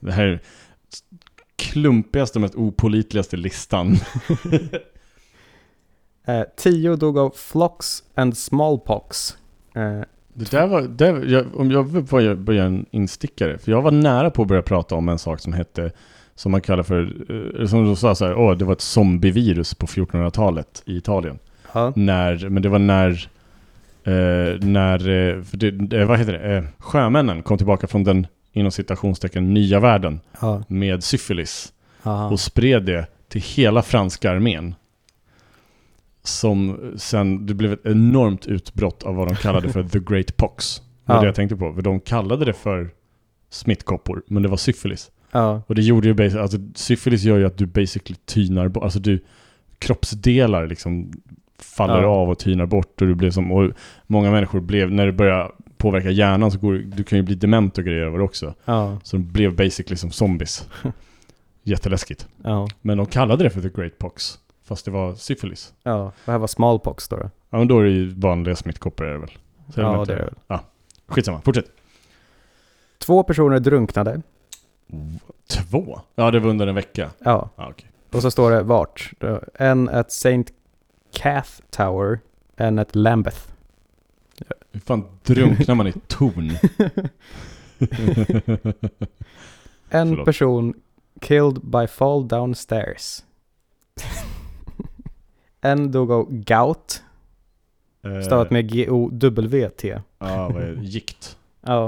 Det 0.00 0.12
här 0.12 0.26
är 0.26 0.40
klumpigaste 1.56 2.38
och 2.38 2.40
mest 2.40 2.54
opolitligaste 2.54 3.36
listan. 3.36 3.96
Eh, 6.26 6.42
10 6.56 6.96
dog 6.96 7.18
av 7.18 7.30
flocks 7.36 8.02
and 8.14 8.36
smallpox. 8.36 9.36
Eh, 9.74 10.00
Det 10.34 10.50
där 10.50 10.66
var, 10.66 10.82
det, 10.82 11.06
jag, 11.06 11.56
om 11.56 11.70
jag 11.70 11.86
börja 12.38 12.64
en 12.64 12.86
instickare, 12.90 13.58
för 13.58 13.72
jag 13.72 13.82
var 13.82 13.90
nära 13.90 14.30
på 14.30 14.42
att 14.42 14.48
börja 14.48 14.62
prata 14.62 14.94
om 14.94 15.08
en 15.08 15.18
sak 15.18 15.40
som 15.40 15.52
hette, 15.52 15.92
som 16.40 16.52
man 16.52 16.60
kallar 16.60 16.82
för, 16.82 17.02
eh, 17.60 17.66
som 17.66 17.84
du 17.84 17.96
sa 17.96 18.14
så 18.14 18.26
här, 18.26 18.34
åh, 18.34 18.56
det 18.56 18.64
var 18.64 18.72
ett 18.72 18.80
zombievirus 18.80 19.74
på 19.74 19.86
1400-talet 19.86 20.82
i 20.86 20.96
Italien. 20.96 21.38
När, 21.94 22.48
men 22.48 22.62
det 22.62 22.68
var 22.68 22.78
när, 22.78 23.10
eh, 24.04 24.58
när, 24.60 25.08
eh, 25.08 25.42
det, 25.52 25.96
eh, 26.00 26.06
vad 26.06 26.18
heter 26.18 26.32
det, 26.32 26.56
eh, 26.56 26.64
sjömännen 26.78 27.42
kom 27.42 27.56
tillbaka 27.58 27.86
från 27.86 28.04
den, 28.04 28.26
inom 28.52 28.70
citationstecken, 28.72 29.54
nya 29.54 29.80
världen 29.80 30.20
Ja. 30.40 30.62
med 30.68 31.04
syfilis 31.04 31.72
Aha. 32.02 32.28
och 32.30 32.40
spred 32.40 32.82
det 32.84 33.06
till 33.28 33.40
hela 33.42 33.82
franska 33.82 34.30
armén. 34.30 34.74
Som 36.22 36.78
sen, 36.96 37.46
det 37.46 37.54
blev 37.54 37.72
ett 37.72 37.86
enormt 37.86 38.46
utbrott 38.46 39.02
av 39.02 39.14
vad 39.14 39.28
de 39.28 39.36
kallade 39.36 39.68
för 39.72 39.82
the 39.88 39.98
great 39.98 40.36
pox. 40.36 40.76
Det 40.78 40.84
var 41.12 41.14
Ja. 41.14 41.20
det 41.20 41.26
jag 41.26 41.34
tänkte 41.34 41.56
på, 41.56 41.72
för 41.74 41.82
de 41.82 42.00
kallade 42.00 42.44
det 42.44 42.52
för 42.52 42.90
smittkoppor, 43.50 44.22
men 44.26 44.42
det 44.42 44.48
var 44.48 44.56
syfilis. 44.56 45.10
Ja. 45.30 45.62
Och 45.66 45.74
det 45.74 45.82
gjorde 45.82 46.08
ju 46.08 46.14
basically, 46.14 46.42
alltså 46.42 46.58
syfilis 46.74 47.22
gör 47.22 47.38
ju 47.38 47.46
att 47.46 47.58
du 47.58 47.66
basically 47.66 48.16
tynar 48.24 48.68
bort, 48.68 48.84
alltså 48.84 48.98
du, 48.98 49.24
kroppsdelar 49.78 50.66
liksom 50.66 51.12
faller 51.58 52.02
Ja. 52.02 52.08
av 52.08 52.30
och 52.30 52.38
tynar 52.38 52.66
bort 52.66 53.00
och 53.00 53.06
du 53.06 53.14
blev 53.14 53.30
som, 53.30 53.52
och 53.52 53.70
många 54.06 54.30
människor 54.30 54.60
blev, 54.60 54.90
när 54.90 55.06
det 55.06 55.12
börjar 55.12 55.52
påverka 55.76 56.10
hjärnan 56.10 56.50
så 56.50 56.58
går 56.58 56.72
du 56.72 57.04
kan 57.04 57.18
ju 57.18 57.22
bli 57.22 57.34
dement 57.34 57.78
och 57.78 57.84
grejer 57.84 58.06
av 58.06 58.18
det 58.18 58.24
också. 58.24 58.54
Ja. 58.64 58.98
Så 59.02 59.16
de 59.16 59.22
blev 59.32 59.56
basically 59.56 59.96
som 59.96 60.10
zombies. 60.10 60.68
Jätteläskigt. 61.62 62.28
Ja. 62.44 62.68
Men 62.80 62.96
de 62.98 63.06
kallade 63.06 63.44
det 63.44 63.50
för 63.50 63.60
the 63.62 63.68
great 63.68 63.98
pox. 63.98 64.38
Fast 64.64 64.84
det 64.84 64.90
var 64.90 65.14
syfilis. 65.14 65.72
Ja. 65.82 66.12
Det 66.24 66.30
här 66.32 66.38
var 66.38 66.46
smallpox 66.46 67.08
då. 67.08 67.16
då. 67.16 67.30
Ja 67.50 67.58
men 67.58 67.68
då 67.68 67.78
är 67.78 67.84
det 67.84 67.90
ju 67.90 68.08
vanliga 68.14 68.56
smittkoppor 68.56 69.06
är 69.06 69.12
det 69.12 69.18
väl? 69.18 69.30
Så 69.74 69.80
Ja, 69.80 70.04
det 70.04 70.12
är 70.12 70.16
det 70.16 70.24
väl. 70.24 70.34
Ja. 70.46 70.60
Skitsamma, 71.06 71.40
fortsätt. 71.40 71.66
Två 72.98 73.22
personer 73.22 73.60
drunknade. 73.60 74.22
Två? 75.50 76.00
Ja 76.14 76.30
det 76.30 76.40
var 76.40 76.50
under 76.50 76.66
en 76.66 76.74
vecka. 76.74 77.10
Ja. 77.18 77.50
Ja, 77.56 77.68
okej. 77.70 77.90
Och 78.12 78.22
så 78.22 78.30
står 78.30 78.50
det 78.50 78.62
vart. 78.62 79.12
En 79.54 79.88
at 79.88 80.08
St. 80.08 80.44
Cath 81.12 81.50
Tower. 81.70 82.18
En 82.56 82.78
at 82.78 82.94
Lambeth. 82.96 83.38
Hur 84.72 84.80
fan 84.80 85.04
drunknar 85.22 85.74
man 85.74 85.86
i 85.86 85.92
torn? 86.06 86.50
En 89.92 90.08
Förlåt. 90.08 90.24
person 90.24 90.74
killed 91.20 91.60
by 91.62 91.86
fall 91.86 92.28
downstairs. 92.28 93.24
en 95.60 95.90
dog 95.92 96.12
av 96.12 96.26
gout. 96.30 97.02
Eh, 98.04 98.20
Stavat 98.22 98.50
med 98.50 98.72
G-O-W-T. 98.72 99.98
Ja, 100.18 100.48
vad 100.48 100.62
är 100.62 100.66
det? 100.72 100.82
Gikt. 100.82 101.36
Ja. 101.60 101.86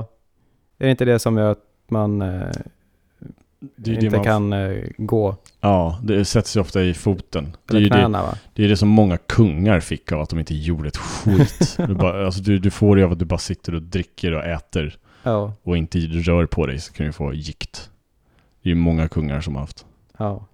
Är 0.78 0.84
det 0.84 0.90
inte 0.90 1.04
det 1.04 1.18
som 1.18 1.36
gör 1.38 1.52
att 1.52 1.64
man 1.88 2.22
eh, 2.22 2.28
Det 2.28 2.38
är 2.38 2.48
ju 2.48 3.28
det 3.28 3.51
inte 3.86 4.10
man- 4.16 4.24
kan 4.24 4.52
eh, 4.52 4.76
gå? 4.98 5.36
Ja, 5.60 6.00
det 6.02 6.24
sätts 6.24 6.56
ju 6.56 6.60
ofta 6.60 6.82
i 6.82 6.94
foten. 6.94 7.56
Det 7.66 7.72
är 7.74 7.76
Eller 7.76 7.80
ju 7.80 7.88
det, 7.88 7.94
knäna 7.94 8.22
va? 8.22 8.34
det 8.54 8.64
är 8.64 8.68
det 8.68 8.76
som 8.76 8.88
många 8.88 9.16
kungar 9.16 9.80
fick 9.80 10.12
av 10.12 10.20
att 10.20 10.28
de 10.30 10.38
inte 10.38 10.54
gjorde 10.54 10.88
ett 10.88 10.96
skit. 10.96 11.74
du, 11.88 11.94
bara, 11.94 12.26
alltså, 12.26 12.42
du, 12.42 12.58
du 12.58 12.70
får 12.70 12.96
det 12.96 13.04
av 13.04 13.12
att 13.12 13.18
du 13.18 13.24
bara 13.24 13.38
sitter 13.38 13.74
och 13.74 13.82
dricker 13.82 14.32
och 14.32 14.44
äter 14.44 14.98
Ja. 15.22 15.52
och 15.62 15.76
inte 15.76 15.98
rör 15.98 16.46
på 16.46 16.66
dig 16.66 16.78
så 16.80 16.92
kan 16.92 17.06
du 17.06 17.12
få 17.12 17.34
gikt. 17.34 17.90
Det 18.62 18.70
är 18.70 18.74
många 18.74 19.08
kungar 19.08 19.40
som 19.40 19.54
har 19.54 19.60
haft. 19.60 19.86
Ja. 20.18 20.46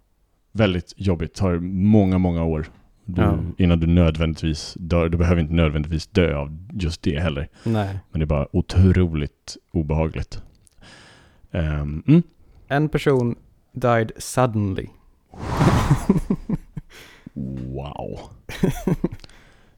Väldigt 0.53 0.93
jobbigt, 0.97 1.35
tar 1.35 1.59
många, 1.59 2.19
många 2.19 2.45
år. 2.45 2.67
Du, 3.05 3.23
Ja. 3.23 3.39
Innan 3.59 3.81
du 3.81 3.87
nödvändigtvis 3.87 4.75
dör. 4.81 5.09
Du 5.09 5.19
behöver 5.19 5.41
inte 5.41 5.55
nödvändigtvis 5.55 6.07
dö 6.07 6.37
av 6.37 6.59
just 6.73 7.03
det 7.03 7.21
heller. 7.21 7.49
Nej. 7.65 7.99
Men 8.11 8.21
det 8.21 8.25
är 8.25 8.27
bara 8.27 8.57
otroligt 8.57 9.57
obehagligt. 9.73 10.43
Ehm, 11.53 12.03
mm. 12.07 12.23
En 12.69 12.89
person 12.89 13.37
died 13.73 14.13
suddenly. 14.19 14.87
Wow. 17.75 18.21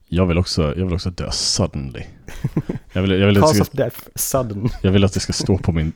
Jag 0.09 0.27
vill 0.27 0.39
också, 0.39 0.63
jag 0.63 0.85
vill 0.85 0.95
också 0.95 1.11
dö 1.11 1.31
suddenly. 1.31 2.03
Jag 2.93 3.03
vill, 3.03 3.11
jag 3.11 3.27
vill, 3.27 3.41
Cause 3.41 3.55
ska, 3.55 3.63
of 3.63 3.71
death, 3.71 3.99
sudden. 4.15 4.69
jag 4.83 4.91
vill 4.93 5.05
att 5.05 5.13
det 5.13 5.21
ska 5.21 5.33
stå 5.33 5.59
på 5.59 5.73
min... 5.73 5.93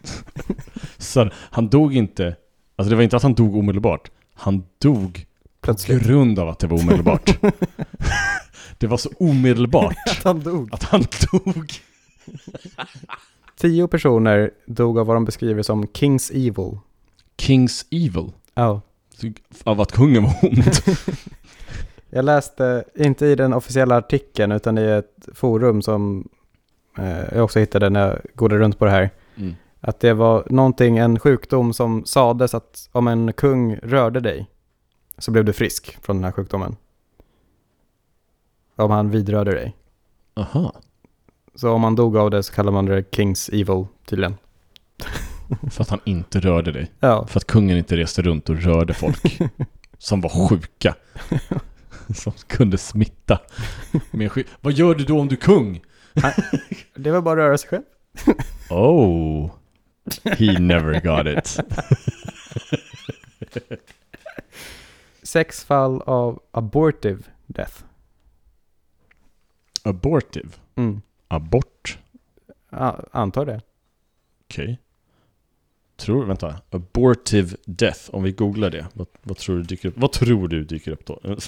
Han 1.50 1.68
dog 1.68 1.96
inte... 1.96 2.36
Alltså 2.76 2.90
det 2.90 2.96
var 2.96 3.02
inte 3.02 3.16
att 3.16 3.22
han 3.22 3.34
dog 3.34 3.56
omedelbart. 3.56 4.10
Han 4.34 4.64
dog 4.78 5.12
på 5.60 5.66
Plötsligt. 5.66 6.02
grund 6.02 6.38
av 6.38 6.48
att 6.48 6.58
det 6.58 6.66
var 6.66 6.78
omedelbart. 6.78 7.38
det 8.78 8.86
var 8.86 8.96
så 8.96 9.10
omedelbart 9.18 9.96
Att 10.06 10.22
han 10.24 10.40
dog. 10.40 10.68
att 10.74 10.82
han 10.82 11.04
dog. 11.32 11.72
Tio 13.56 13.88
personer 13.88 14.50
dog 14.66 14.98
av 14.98 15.06
vad 15.06 15.16
de 15.16 15.24
beskriver 15.24 15.62
som 15.62 15.84
King's 15.86 16.30
Evil. 16.32 16.78
Kings 17.38 17.86
evil. 17.90 18.32
Ja. 18.54 18.80
Av 19.64 19.80
att 19.80 19.92
kungen 19.92 20.22
var 20.22 20.34
ond. 20.42 20.64
Jag 22.10 22.24
läste, 22.24 22.84
inte 22.94 23.26
i 23.26 23.34
den 23.34 23.52
officiella 23.52 23.96
artikeln, 23.96 24.52
utan 24.52 24.78
i 24.78 24.82
ett 24.82 25.28
forum 25.32 25.82
som 25.82 26.28
eh, 26.98 27.34
jag 27.34 27.44
också 27.44 27.58
hittade 27.58 27.90
när 27.90 28.08
jag 28.08 28.20
godade 28.34 28.60
runt 28.60 28.78
på 28.78 28.84
det 28.84 28.90
här. 28.90 29.10
Mm. 29.36 29.54
Att 29.80 30.00
det 30.00 30.12
var 30.12 30.46
någonting, 30.50 30.98
en 30.98 31.18
sjukdom 31.18 31.72
som 31.72 32.04
sades 32.04 32.54
att 32.54 32.88
om 32.92 33.08
en 33.08 33.32
kung 33.32 33.76
rörde 33.76 34.20
dig 34.20 34.50
så 35.18 35.30
blev 35.30 35.44
du 35.44 35.52
frisk 35.52 35.98
från 36.02 36.16
den 36.16 36.24
här 36.24 36.32
sjukdomen. 36.32 36.76
Om 38.76 38.90
han 38.90 39.10
vidrörde 39.10 39.50
dig. 39.50 39.76
Aha. 40.34 40.74
Så 41.54 41.70
om 41.70 41.80
man 41.80 41.94
dog 41.94 42.16
av 42.16 42.30
det 42.30 42.42
så 42.42 42.52
kallar 42.52 42.72
man 42.72 42.84
det 42.86 43.02
King's 43.16 43.50
Evil 43.52 43.86
tydligen. 44.06 44.34
För 45.70 45.82
att 45.82 45.88
han 45.90 46.00
inte 46.04 46.40
rörde 46.40 46.72
dig. 46.72 46.90
Ja, 47.00 47.26
För 47.26 47.40
att 47.40 47.46
kungen 47.46 47.76
inte 47.78 47.96
reste 47.96 48.22
runt 48.22 48.48
och 48.48 48.56
rörde 48.62 48.94
folk 48.94 49.38
som 49.98 50.20
var 50.20 50.48
sjuka. 50.48 50.94
Som 52.14 52.32
kunde 52.46 52.78
smitta. 52.78 53.38
Med 54.10 54.32
sjuk- 54.32 54.46
Vad 54.60 54.72
gör 54.72 54.94
du 54.94 55.04
då 55.04 55.20
om 55.20 55.28
du 55.28 55.34
är 55.34 55.40
kung? 55.40 55.80
det 56.96 57.10
var 57.10 57.20
bara 57.22 57.32
att 57.32 57.46
röra 57.48 57.58
sig 57.58 57.68
själv. 57.70 57.82
Oh, 58.70 59.50
he 60.24 60.58
never 60.58 61.00
got 61.00 61.38
it. 61.38 61.60
Sex 65.22 65.64
fall 65.64 66.02
av 66.02 66.42
abortive 66.50 67.22
death. 67.46 67.74
Abortive. 69.82 70.48
Mm. 70.76 71.02
Abort. 71.34 71.98
Ja, 72.70 73.00
antar 73.12 73.46
det. 73.46 73.60
Okej. 74.50 74.78
Tror, 75.96 76.24
vänta. 76.24 76.56
Abortive 76.70 77.56
death. 77.66 78.00
Om 78.10 78.22
vi 78.22 78.32
googlar 78.32 78.70
det. 78.70 78.86
Vad, 78.92 79.06
vad 79.22 79.36
tror 79.36 79.56
du 79.56 79.62
dyker 79.62 79.88
upp? 79.88 79.94
Vad 79.98 80.12
tror 80.12 80.48
du 80.48 80.64
dyker 80.64 80.90
upp 80.92 81.06
då? 81.06 81.20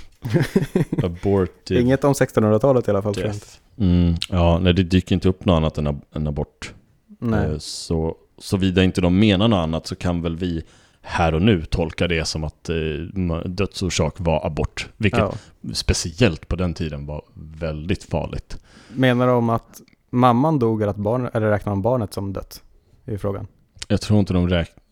Abortive 1.02 1.80
Inget 1.80 2.04
om 2.04 2.12
1600-talet 2.12 2.88
i 2.88 2.90
alla 2.90 3.02
fall. 3.02 3.12
death. 3.14 3.46
Mm, 3.78 4.14
ja, 4.28 4.58
nej 4.58 4.74
det 4.74 4.82
dyker 4.82 5.14
inte 5.14 5.28
upp 5.28 5.44
något 5.44 5.56
annat 5.56 5.78
än, 5.78 5.86
ab- 5.86 6.02
än 6.12 6.26
abort. 6.26 6.74
Nej. 7.18 7.50
Eh, 7.50 7.58
Så, 7.58 8.16
såvida 8.38 8.84
inte 8.84 9.00
de 9.00 9.18
menar 9.18 9.48
något 9.48 9.56
annat 9.64 9.86
så 9.86 9.96
kan 9.96 10.22
väl 10.22 10.36
vi 10.36 10.62
här 11.06 11.34
och 11.34 11.42
nu 11.42 11.64
tolka 11.64 12.08
det 12.08 12.24
som 12.24 12.44
att 12.44 12.68
eh, 12.68 13.38
dödsorsak 13.44 14.14
var 14.18 14.46
abort. 14.46 14.88
Vilket 14.96 15.20
Ja. 15.20 15.32
speciellt 15.72 16.48
på 16.48 16.56
den 16.56 16.74
tiden 16.74 17.06
var 17.06 17.22
väldigt 17.34 18.04
farligt. 18.04 18.58
Menar 18.94 19.26
de 19.26 19.50
att 19.50 19.80
mamman 20.10 20.58
dog 20.58 20.82
eller, 20.82 20.90
att 20.90 20.96
barn, 20.96 21.28
eller 21.34 21.50
räknar 21.50 21.70
de 21.72 21.82
barnet 21.82 22.14
som 22.14 22.32
dött? 22.32 22.62
Det 23.04 23.14
är 23.14 23.18
frågan. 23.18 23.46
Jag 23.88 24.00
tror 24.00 24.18
inte 24.18 24.32
de 24.32 24.48
räknar... 24.48 24.82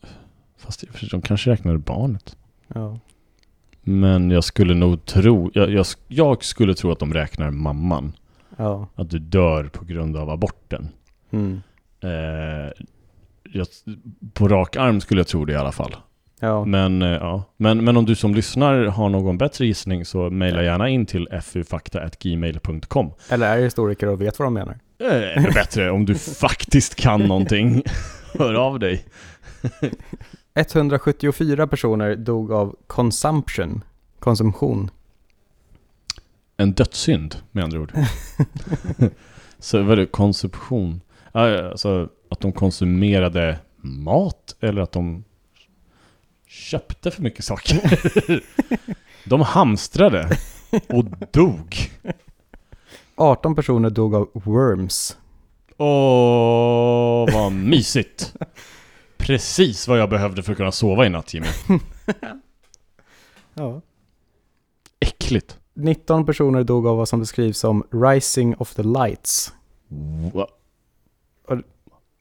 Fast 0.59 0.85
de 1.11 1.23
kanske 1.23 1.51
räknade 1.51 1.79
barnet. 1.79 2.37
Ja. 2.69 2.99
Men 3.83 4.31
jag 4.31 4.45
skulle 4.45 4.75
nog 4.75 5.05
tro... 5.05 5.51
Jag, 5.55 5.71
jag, 5.71 5.87
jag 6.09 6.45
skulle 6.45 6.75
tro 6.75 6.93
att 6.93 6.99
de 6.99 7.15
räknar 7.15 7.51
mamman. 7.51 8.13
Ja. 8.57 8.89
Att 8.95 9.11
du 9.11 9.19
dör 9.19 9.65
på 9.65 9.85
grund 9.85 10.17
av 10.17 10.31
aborten. 10.31 10.89
Mm. 11.31 11.63
Eh, 12.01 12.71
jag, 13.59 13.67
på 14.33 14.49
rak 14.49 14.77
arm 14.77 15.01
skulle 15.01 15.21
jag 15.21 15.27
tro 15.29 15.45
det 15.45 15.53
i 15.53 15.57
alla 15.57 15.73
fall. 15.73 15.97
Ja. 16.41 16.65
Men, 16.65 17.03
eh, 17.03 17.09
ja. 17.09 17.45
men, 17.57 17.85
men 17.85 17.97
om 17.97 18.05
du 18.05 18.15
som 18.15 18.35
lyssnar 18.35 18.85
har 18.85 19.09
någon 19.09 19.39
bättre 19.39 19.67
gissning 19.67 20.05
så 20.05 20.31
mejla 20.31 20.63
gärna 20.63 20.89
in 20.89 21.07
till 21.07 21.29
fufakta.gmail.com. 21.43 23.13
Eller 23.29 23.57
är 23.57 23.63
historiker 23.63 24.07
och 24.09 24.21
vet 24.21 24.39
vad 24.39 24.47
de 24.47 24.55
menar? 24.55 24.79
Eh, 24.99 25.37
Ännu 25.39 25.51
bättre 25.51 25.91
om 25.91 26.05
du 26.05 26.15
faktiskt 26.41 26.95
kan 26.95 27.21
någonting. 27.21 27.83
Hör 28.39 28.55
av 28.55 28.79
dig. 28.79 29.05
174 30.55 31.67
personer 31.67 32.17
dog 32.17 32.53
av 32.53 32.77
consumption, 32.87 33.85
konsumtion. 34.19 34.91
En 36.57 36.73
dödssynd 36.73 37.37
med 37.51 37.65
andra 37.65 37.81
ord. 37.81 37.93
så 39.59 39.83
vad 39.83 39.93
är 39.93 39.97
det? 39.97 40.07
Konsumtion? 40.07 41.01
Alltså 41.33 42.09
att 42.35 42.41
de 42.41 42.53
konsumerade 42.53 43.59
mat 43.77 44.57
eller 44.61 44.83
att 44.83 44.93
de 44.93 45.25
köpte 46.47 47.11
för 47.11 47.23
mycket 47.23 47.45
saker. 47.45 47.81
de 49.29 49.41
hamstrade 49.41 50.39
och 50.89 51.05
dog. 51.33 51.77
18 53.15 53.55
personer 53.55 53.91
dog 53.91 54.15
av 54.15 54.31
worms. 54.33 55.17
Åh, 55.77 57.33
vad 57.33 57.53
mysigt. 57.71 58.35
Precis 59.17 59.89
vad 59.89 59.99
jag 59.99 60.11
behövde 60.11 60.43
för 60.43 60.53
att 60.53 60.57
kunna 60.57 60.73
sova 60.73 61.07
i 61.07 61.09
natt 61.09 61.35
Jimmy. 61.35 61.47
Ja. 63.57 63.81
Äckligt. 65.01 65.59
19 65.75 66.27
personer 66.27 66.65
dog 66.65 66.87
av 66.87 66.97
vad 66.97 67.09
som 67.09 67.21
beskrivs 67.21 67.59
som 67.59 67.87
rising 67.91 68.57
of 68.57 68.75
the 68.75 68.83
lights. 68.83 69.53
Va? 70.33 70.49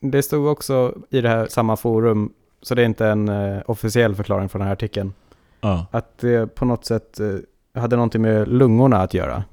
Det 0.05 0.23
stod 0.23 0.47
också 0.47 0.97
i 1.09 1.21
det 1.21 1.29
här 1.29 1.47
samma 1.47 1.75
forum, 1.75 2.33
så 2.61 2.75
det 2.75 2.81
är 2.81 2.85
inte 2.85 3.07
en 3.07 3.29
eh, 3.29 3.61
officiell 3.65 4.15
förklaring 4.15 4.49
från 4.49 4.59
den 4.59 4.67
här 4.67 4.73
artikeln, 4.73 5.13
Ja. 5.61 5.85
att 5.91 6.17
det 6.17 6.55
på 6.55 6.65
något 6.65 6.85
sätt 6.85 7.19
eh, 7.19 7.35
hade 7.81 7.95
någonting 7.95 8.21
med 8.21 8.47
lungorna 8.47 8.97
att 8.97 9.13
göra. 9.13 9.43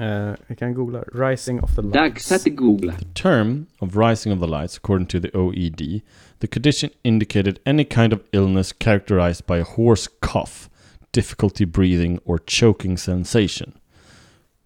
Eh, 0.00 0.30
vi 0.46 0.56
kan 0.56 0.74
googla. 0.74 1.02
Rising 1.14 1.60
of 1.60 1.74
the 1.76 1.82
lights. 1.82 1.94
Dags 1.94 2.32
att 2.32 2.56
googla. 2.56 2.92
term 3.22 3.66
of 3.78 3.96
rising 3.96 4.32
of 4.32 4.40
the 4.40 4.46
lights, 4.46 4.76
according 4.76 5.06
to 5.06 5.20
the 5.20 5.30
OED, 5.38 6.00
the 6.38 6.46
condition 6.46 6.90
indicated 7.02 7.58
any 7.66 7.84
kind 7.84 8.12
of 8.12 8.20
illness 8.32 8.72
characterized 8.78 9.46
by 9.46 9.60
a 9.60 9.64
hoarse 9.76 10.10
cough, 10.20 10.68
difficulty 11.12 11.64
breathing, 11.66 12.18
or 12.24 12.38
choking 12.46 12.98
sensation. 12.98 13.72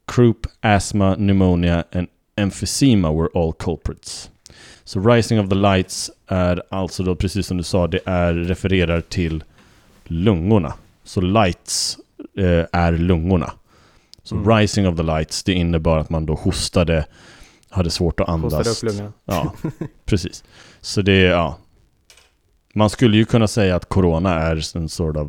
Croup, 0.06 0.46
asthma, 0.62 1.16
pneumonia, 1.16 1.84
and 1.92 2.08
emphysema 2.36 3.10
were 3.14 3.28
all 3.34 3.52
culprits. 3.52 4.30
Så 4.84 5.00
rising 5.00 5.40
of 5.40 5.48
the 5.48 5.54
lights 5.54 6.10
är 6.26 6.62
alltså 6.70 7.02
då, 7.02 7.14
precis 7.16 7.46
som 7.46 7.56
du 7.56 7.62
sa, 7.62 7.86
det 7.86 8.00
är, 8.04 8.34
refererar 8.34 9.00
till 9.00 9.44
lungorna. 10.04 10.74
Så 11.04 11.20
lights 11.20 11.98
eh, 12.38 12.64
är 12.72 12.92
lungorna. 12.92 13.52
Så 14.22 14.34
Mm. 14.36 14.56
rising 14.58 14.88
of 14.88 14.96
the 14.96 15.02
lights, 15.02 15.42
det 15.44 15.52
innebar 15.52 15.98
att 15.98 16.10
man 16.10 16.26
då 16.26 16.34
hostade, 16.34 17.06
hade 17.70 17.90
svårt 17.90 18.20
att 18.20 18.28
andas. 18.28 18.52
Hostade 18.68 18.70
upp 18.70 18.82
lungorna. 18.96 19.12
Ja, 19.24 19.52
precis. 20.04 20.44
Så 20.80 21.02
det, 21.02 21.20
ja. 21.20 21.58
Man 22.74 22.90
skulle 22.90 23.16
ju 23.16 23.24
kunna 23.24 23.48
säga 23.48 23.76
att 23.76 23.88
corona 23.88 24.34
är 24.34 24.76
en 24.76 24.88
sort 24.88 25.16
of 25.16 25.28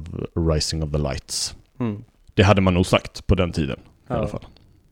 rising 0.53 0.83
of 0.83 0.91
the 0.91 0.97
lights. 0.97 1.55
Mm. 1.79 2.03
Det 2.33 2.43
hade 2.43 2.61
man 2.61 2.73
nog 2.73 2.85
sagt 2.85 3.27
på 3.27 3.35
den 3.35 3.51
tiden 3.51 3.79
i 3.79 3.81
Ja. 4.07 4.15
alla 4.15 4.27
fall. 4.27 4.45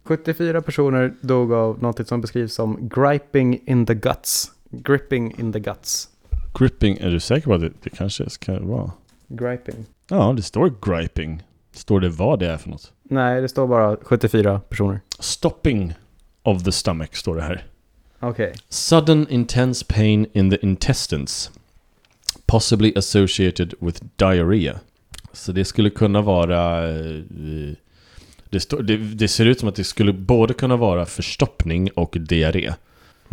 74 0.05 0.61
personer 0.61 1.13
dog 1.21 1.53
av 1.53 1.81
något 1.83 2.07
som 2.07 2.21
beskrivs 2.21 2.53
som 2.53 2.89
griping 2.95 3.59
in 3.65 3.85
the 3.85 3.93
guts. 3.93 4.51
Gripping 4.81 5.39
in 5.39 5.53
the 5.53 5.59
guts. 5.59 6.09
Gripping, 6.59 6.97
är 6.97 7.09
du 7.09 7.19
säker 7.19 7.47
på 7.47 7.53
att 7.53 7.61
det, 7.61 7.71
det 7.83 7.89
kanske 7.89 8.29
ska 8.29 8.59
vara? 8.59 8.91
Griping. 9.27 9.85
Ja, 10.09 10.33
det 10.37 10.41
står 10.41 10.73
griping. 10.97 11.43
Står 11.71 11.99
det 11.99 12.09
vad 12.09 12.39
det 12.39 12.47
är 12.47 12.57
för 12.57 12.69
något? 12.69 12.91
Nej, 13.03 13.41
det 13.41 13.49
står 13.49 13.67
bara 13.67 13.97
74 14.01 14.59
personer. 14.59 14.99
Stopping 15.19 15.93
of 16.43 16.63
the 16.63 16.71
stomach 16.71 17.09
står 17.15 17.35
det 17.35 17.41
här. 17.41 17.65
Okej. 18.19 18.53
Sudden 18.69 19.27
intense 19.29 19.85
pain 19.87 20.25
in 20.33 20.49
the 20.51 20.57
intestines. 20.61 21.51
Possibly 22.45 22.93
associated 22.95 23.73
with 23.79 24.03
diarrhea. 24.15 24.79
Så 25.33 25.51
det 25.51 25.65
skulle 25.65 25.89
kunna 25.89 26.21
vara... 26.21 26.89
eh, 26.89 27.21
Det, 28.49 28.69
det, 28.83 28.97
det 28.97 29.27
ser 29.27 29.45
ut 29.45 29.59
som 29.59 29.69
att 29.69 29.75
det 29.75 29.83
skulle 29.83 30.13
både 30.13 30.53
kunna 30.53 30.75
vara 30.75 31.05
förstoppning 31.05 31.89
och 31.91 32.17
diarré. 32.19 32.73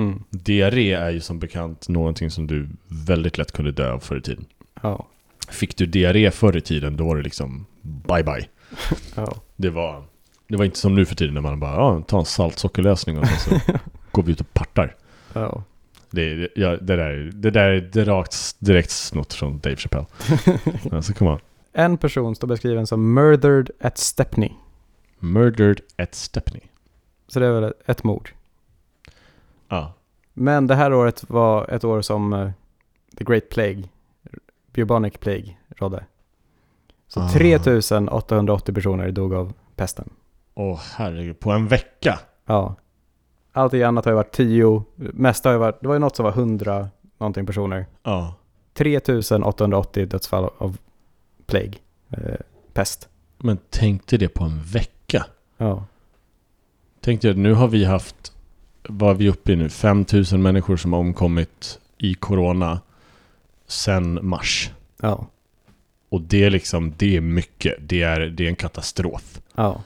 Mm. 0.00 0.22
Diarré 0.30 0.92
är 0.92 1.10
ju 1.10 1.20
som 1.20 1.38
bekant 1.38 1.88
någonting 1.88 2.30
som 2.30 2.46
du 2.46 2.68
väldigt 2.88 3.38
lätt 3.38 3.52
kunde 3.52 3.72
dö 3.72 3.92
av 3.92 3.98
förr 3.98 4.16
i 4.16 4.22
tiden. 4.22 4.46
Ja. 4.82 5.06
Fick 5.48 5.76
du 5.76 5.86
diarré 5.86 6.30
förr 6.30 6.56
i 6.56 6.60
tiden, 6.60 6.96
då 6.96 7.04
var 7.04 7.16
det 7.16 7.22
liksom 7.22 7.66
bye 7.82 8.22
bye. 8.22 8.48
ja. 9.14 9.34
Det 9.56 9.70
var, 9.70 10.04
det 10.48 10.56
var 10.56 10.64
inte 10.64 10.78
som 10.78 10.94
nu 10.94 11.04
för 11.04 11.14
tiden 11.14 11.34
när 11.34 11.40
man 11.40 11.60
bara 11.60 11.74
ja, 11.74 12.02
ta 12.06 12.18
en 12.18 12.24
saltsockerlösning 12.24 13.18
och 13.18 13.26
sen 13.26 13.60
så 13.60 13.78
går 14.10 14.22
vi 14.22 14.32
ut 14.32 14.40
och 14.40 14.54
partar. 14.54 14.96
ja. 15.32 15.64
Det, 16.12 16.48
ja, 16.54 16.76
det, 16.76 16.96
där, 16.96 17.30
det 17.34 17.50
där 17.50 17.70
är 17.70 17.80
direkt, 17.80 18.56
direkt 18.58 18.90
snott 18.90 19.34
från 19.34 19.58
Dave 19.58 19.76
Chappelle. 19.76 20.06
alltså, 20.92 21.12
come 21.12 21.30
on. 21.30 21.38
En 21.72 21.98
person 21.98 22.36
står 22.36 22.48
beskriven 22.48 22.86
som 22.86 23.14
murdered 23.14 23.70
at 23.80 23.98
Stepney. 23.98 24.50
Murdered 25.18 25.80
at 25.98 26.14
Stepney. 26.14 26.62
Så 27.28 27.40
det 27.40 27.46
är 27.46 27.60
väl 27.60 27.72
ett 27.86 28.04
mord. 28.04 28.30
Ja. 29.70 29.92
Men 30.32 30.66
det 30.66 30.74
här 30.74 30.92
året 30.92 31.24
var 31.30 31.68
ett 31.70 31.84
år 31.84 32.00
som 32.02 32.32
eh, 32.32 32.50
The 33.18 33.24
Great 33.24 33.48
Plague, 33.50 33.82
Bubonic 34.72 35.14
Plague, 35.20 35.56
rådde. 35.68 36.04
Så 37.08 37.20
Ah. 37.20 37.28
3880 37.28 38.74
personer 38.74 39.10
dog 39.10 39.34
av 39.34 39.52
pesten. 39.76 40.10
Åh 40.54 40.80
herregud, 40.96 41.40
på 41.40 41.50
en 41.50 41.68
vecka? 41.68 42.18
Ja. 42.46 42.74
Allting 43.52 43.82
annat 43.82 44.04
har 44.04 44.12
ju 44.12 44.16
varit 44.16 44.32
10, 44.32 44.84
mesta 44.96 45.48
har 45.48 45.54
ju 45.54 45.58
varit, 45.58 45.80
det 45.80 45.86
var 45.88 45.94
ju 45.94 45.98
något 46.00 46.16
som 46.16 46.24
var 46.24 46.32
100 46.32 46.88
någonting 47.18 47.46
personer. 47.46 47.86
Ja. 48.02 48.34
3880 48.74 50.06
dödsfall 50.06 50.50
av 50.58 50.78
plague, 51.46 51.74
eh, 52.10 52.34
pest. 52.72 53.08
Men 53.38 53.58
tänk 53.70 54.06
dig 54.06 54.18
det 54.18 54.28
på 54.28 54.44
en 54.44 54.62
vecka. 54.62 55.26
Ja. 55.56 55.84
Tänk 57.00 57.22
dig, 57.22 57.34
nu 57.34 57.54
har 57.54 57.68
vi 57.68 57.84
haft, 57.84 58.32
vad 58.88 59.10
är 59.10 59.14
vi 59.14 59.28
uppe 59.28 59.52
i 59.52 59.56
nu? 59.56 59.68
5000 59.68 60.42
människor 60.42 60.76
som 60.76 60.92
har 60.92 61.00
omkommit 61.00 61.78
i 61.98 62.14
corona 62.14 62.80
sen 63.66 64.18
mars. 64.22 64.70
Ja. 65.00 65.26
Och 66.08 66.20
det 66.20 66.44
är 66.44 66.50
liksom, 66.50 66.94
det 66.96 67.16
är 67.16 67.20
mycket. 67.20 67.74
Det 67.80 68.02
är, 68.02 68.20
det 68.20 68.44
är 68.44 68.48
en 68.48 68.56
katastrof. 68.56 69.40
Ja. 69.54 69.82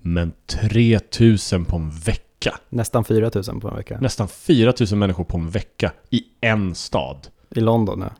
Men 0.00 0.32
3000 0.46 1.64
på 1.64 1.76
en 1.76 1.90
vecka. 1.90 2.58
Nästan 2.68 3.04
4000 3.04 3.60
på 3.60 3.68
en 3.68 3.76
vecka. 3.76 3.98
Nästan 4.00 4.28
4000 4.28 4.98
människor 4.98 5.24
på 5.24 5.38
en 5.38 5.50
vecka 5.50 5.92
i 6.10 6.24
en 6.40 6.74
stad. 6.74 7.28
I 7.50 7.60
London, 7.60 8.00
ja. 8.00 8.10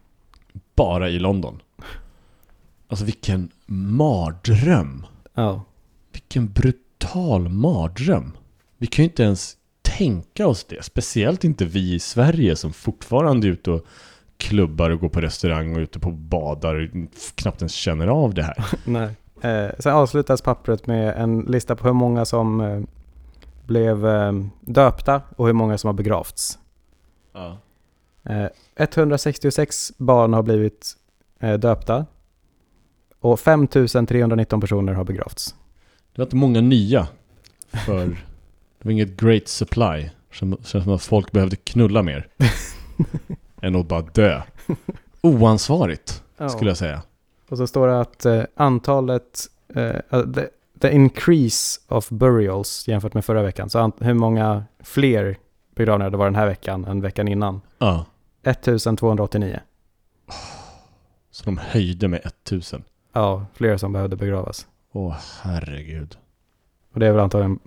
Bara 0.74 1.08
i 1.08 1.18
London. 1.18 1.62
Alltså 2.88 3.04
vilken 3.04 3.50
mardröm. 3.66 5.06
Ja. 5.34 5.64
Vilken 6.12 6.52
brutal 6.52 7.48
mardröm. 7.48 8.32
Vi 8.78 8.86
kan 8.86 9.02
ju 9.02 9.08
inte 9.08 9.22
ens 9.22 9.56
tänka 9.98 10.46
oss 10.46 10.64
det. 10.64 10.84
Speciellt 10.84 11.44
inte 11.44 11.64
vi 11.64 11.94
i 11.94 11.98
Sverige 11.98 12.56
som 12.56 12.72
fortfarande 12.72 13.46
är 13.46 13.50
ute 13.50 13.70
och 13.70 13.84
klubbar 14.36 14.90
och 14.90 15.00
går 15.00 15.08
på 15.08 15.20
restaurang 15.20 15.76
och 15.76 15.80
ute 15.80 15.98
på 15.98 16.10
badar 16.10 16.74
och 16.74 17.00
knappt 17.34 17.62
ens 17.62 17.72
känner 17.72 18.06
av 18.06 18.34
det 18.34 18.42
här. 18.42 18.64
Nej. 18.84 19.14
Eh, 19.40 19.70
sen 19.78 19.94
avslutas 19.94 20.42
pappret 20.42 20.86
med 20.86 21.16
en 21.16 21.40
lista 21.40 21.76
på 21.76 21.86
hur 21.86 21.94
många 21.94 22.24
som 22.24 22.60
eh, 22.60 22.80
blev 23.66 24.06
eh, 24.06 24.32
döpta 24.60 25.22
och 25.36 25.46
hur 25.46 25.52
många 25.52 25.78
som 25.78 25.88
har 25.88 25.94
begravts. 25.94 26.58
Ja. 27.32 27.58
Eh, 28.24 28.46
166 28.76 29.92
barn 29.96 30.32
har 30.32 30.42
blivit 30.42 30.96
eh, 31.40 31.54
döpta 31.54 32.06
och 33.20 33.40
5319 33.40 34.60
personer 34.60 34.92
har 34.92 35.04
begravts. 35.04 35.54
Det 36.12 36.20
var 36.20 36.26
inte 36.26 36.36
många 36.36 36.60
nya. 36.60 37.08
För 37.86 38.16
det 38.78 38.84
var 38.88 38.92
inget 38.92 39.16
great 39.20 39.48
supply. 39.48 40.10
Som- 40.32 40.58
Känns 40.64 40.84
som 40.84 40.92
att 40.92 41.02
folk 41.02 41.32
behövde 41.32 41.56
knulla 41.56 42.02
mer. 42.02 42.28
än 43.62 43.76
att 43.76 43.86
bara 43.88 44.02
dö. 44.02 44.42
Oansvarigt, 45.20 46.22
skulle 46.50 46.70
jag 46.70 46.76
säga. 46.78 47.02
Och 47.48 47.58
så 47.58 47.66
står 47.66 47.88
det 47.88 48.00
att 48.00 48.24
eh, 48.26 48.42
antalet, 48.56 49.46
eh, 49.74 50.22
the, 50.34 50.46
the 50.80 50.92
increase 50.94 51.80
of 51.88 52.08
burials 52.10 52.88
jämfört 52.88 53.14
med 53.14 53.24
förra 53.24 53.42
veckan. 53.42 53.70
Så 53.70 53.92
hur 54.00 54.14
många 54.14 54.64
fler 54.80 55.36
begravningar 55.74 56.10
det 56.10 56.16
var 56.16 56.24
den 56.24 56.34
här 56.34 56.46
veckan 56.46 56.84
än 56.84 57.00
veckan 57.00 57.28
innan. 57.28 57.60
Ja. 57.78 58.06
1289. 58.42 59.60
Så 61.30 61.44
de 61.44 61.58
höjde 61.58 62.08
med 62.08 62.20
1000. 62.26 62.84
Ja, 63.12 63.46
fler 63.54 63.76
som 63.76 63.92
behövde 63.92 64.16
begravas. 64.16 64.66
Åh 64.92 65.16
herregud. 65.42 66.16
Och 66.92 67.00
det 67.00 67.06
är 67.06 67.12
väl 67.12 67.20
antagligen 67.20 67.58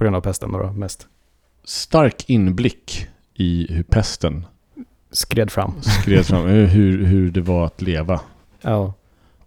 på 0.00 0.04
grund 0.04 0.16
av 0.16 0.20
pesten 0.20 0.52
då 0.52 0.72
mest. 0.72 1.06
Stark 1.64 2.30
inblick 2.30 3.08
i 3.34 3.66
hur 3.72 3.82
pesten 3.82 4.46
Skred 5.10 5.50
fram. 5.50 5.82
skred 5.82 6.26
fram. 6.26 6.46
hur, 6.46 7.04
hur 7.04 7.30
det 7.30 7.40
var 7.40 7.64
att 7.66 7.82
leva. 7.82 8.20
Ja. 8.60 8.92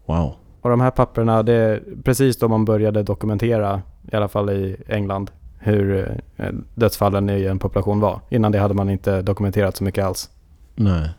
Wow. 0.06 0.36
Och 0.62 0.70
de 0.70 0.82
här 0.82 0.92
papperna, 0.92 1.44
det 1.44 1.54
är 1.54 1.84
precis 2.04 2.38
då 2.38 2.48
man 2.48 2.66
började 2.66 3.04
dokumentera, 3.04 3.82
i 4.12 4.16
alla 4.16 4.28
fall 4.28 4.50
i 4.50 4.76
England, 4.88 5.32
hur 5.60 6.18
eh, 6.38 6.50
dödsfallen 6.76 7.30
i 7.30 7.46
en 7.46 7.60
population 7.60 8.00
var. 8.00 8.20
Innan 8.30 8.52
det 8.52 8.60
hade 8.60 8.74
man 8.74 8.90
inte 8.90 9.22
dokumenterat 9.22 9.78
så 9.78 9.84
mycket 9.84 10.06
alls. 10.06 10.30
Nej. 10.76 11.10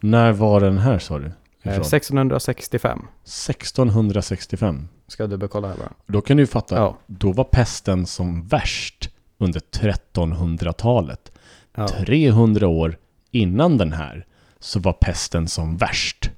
När 0.00 0.32
var 0.32 0.60
den 0.60 0.78
här 0.78 0.98
sa 0.98 1.18
du? 1.18 1.26
Eh, 1.26 1.32
Ifrån? 1.62 1.80
1665 1.80 2.98
1665. 3.24 4.88
Ska 5.12 5.26
du 5.26 5.36
bekolla 5.36 5.68
här 5.68 5.76
bara. 5.76 5.92
Då 6.06 6.20
kan 6.20 6.36
du 6.36 6.42
ju 6.42 6.46
fatta. 6.46 6.76
Ja. 6.76 6.96
Då 7.06 7.32
var 7.32 7.44
pesten 7.44 8.06
som 8.06 8.46
värst 8.46 9.10
under 9.38 9.60
1300-talet. 9.60 11.32
Ja. 11.74 11.88
300 11.88 12.68
år 12.68 12.96
innan 13.30 13.78
den 13.78 13.92
här 13.92 14.26
så 14.58 14.80
var 14.80 14.92
pesten 14.92 15.48
som 15.48 15.76
värst. 15.76 16.30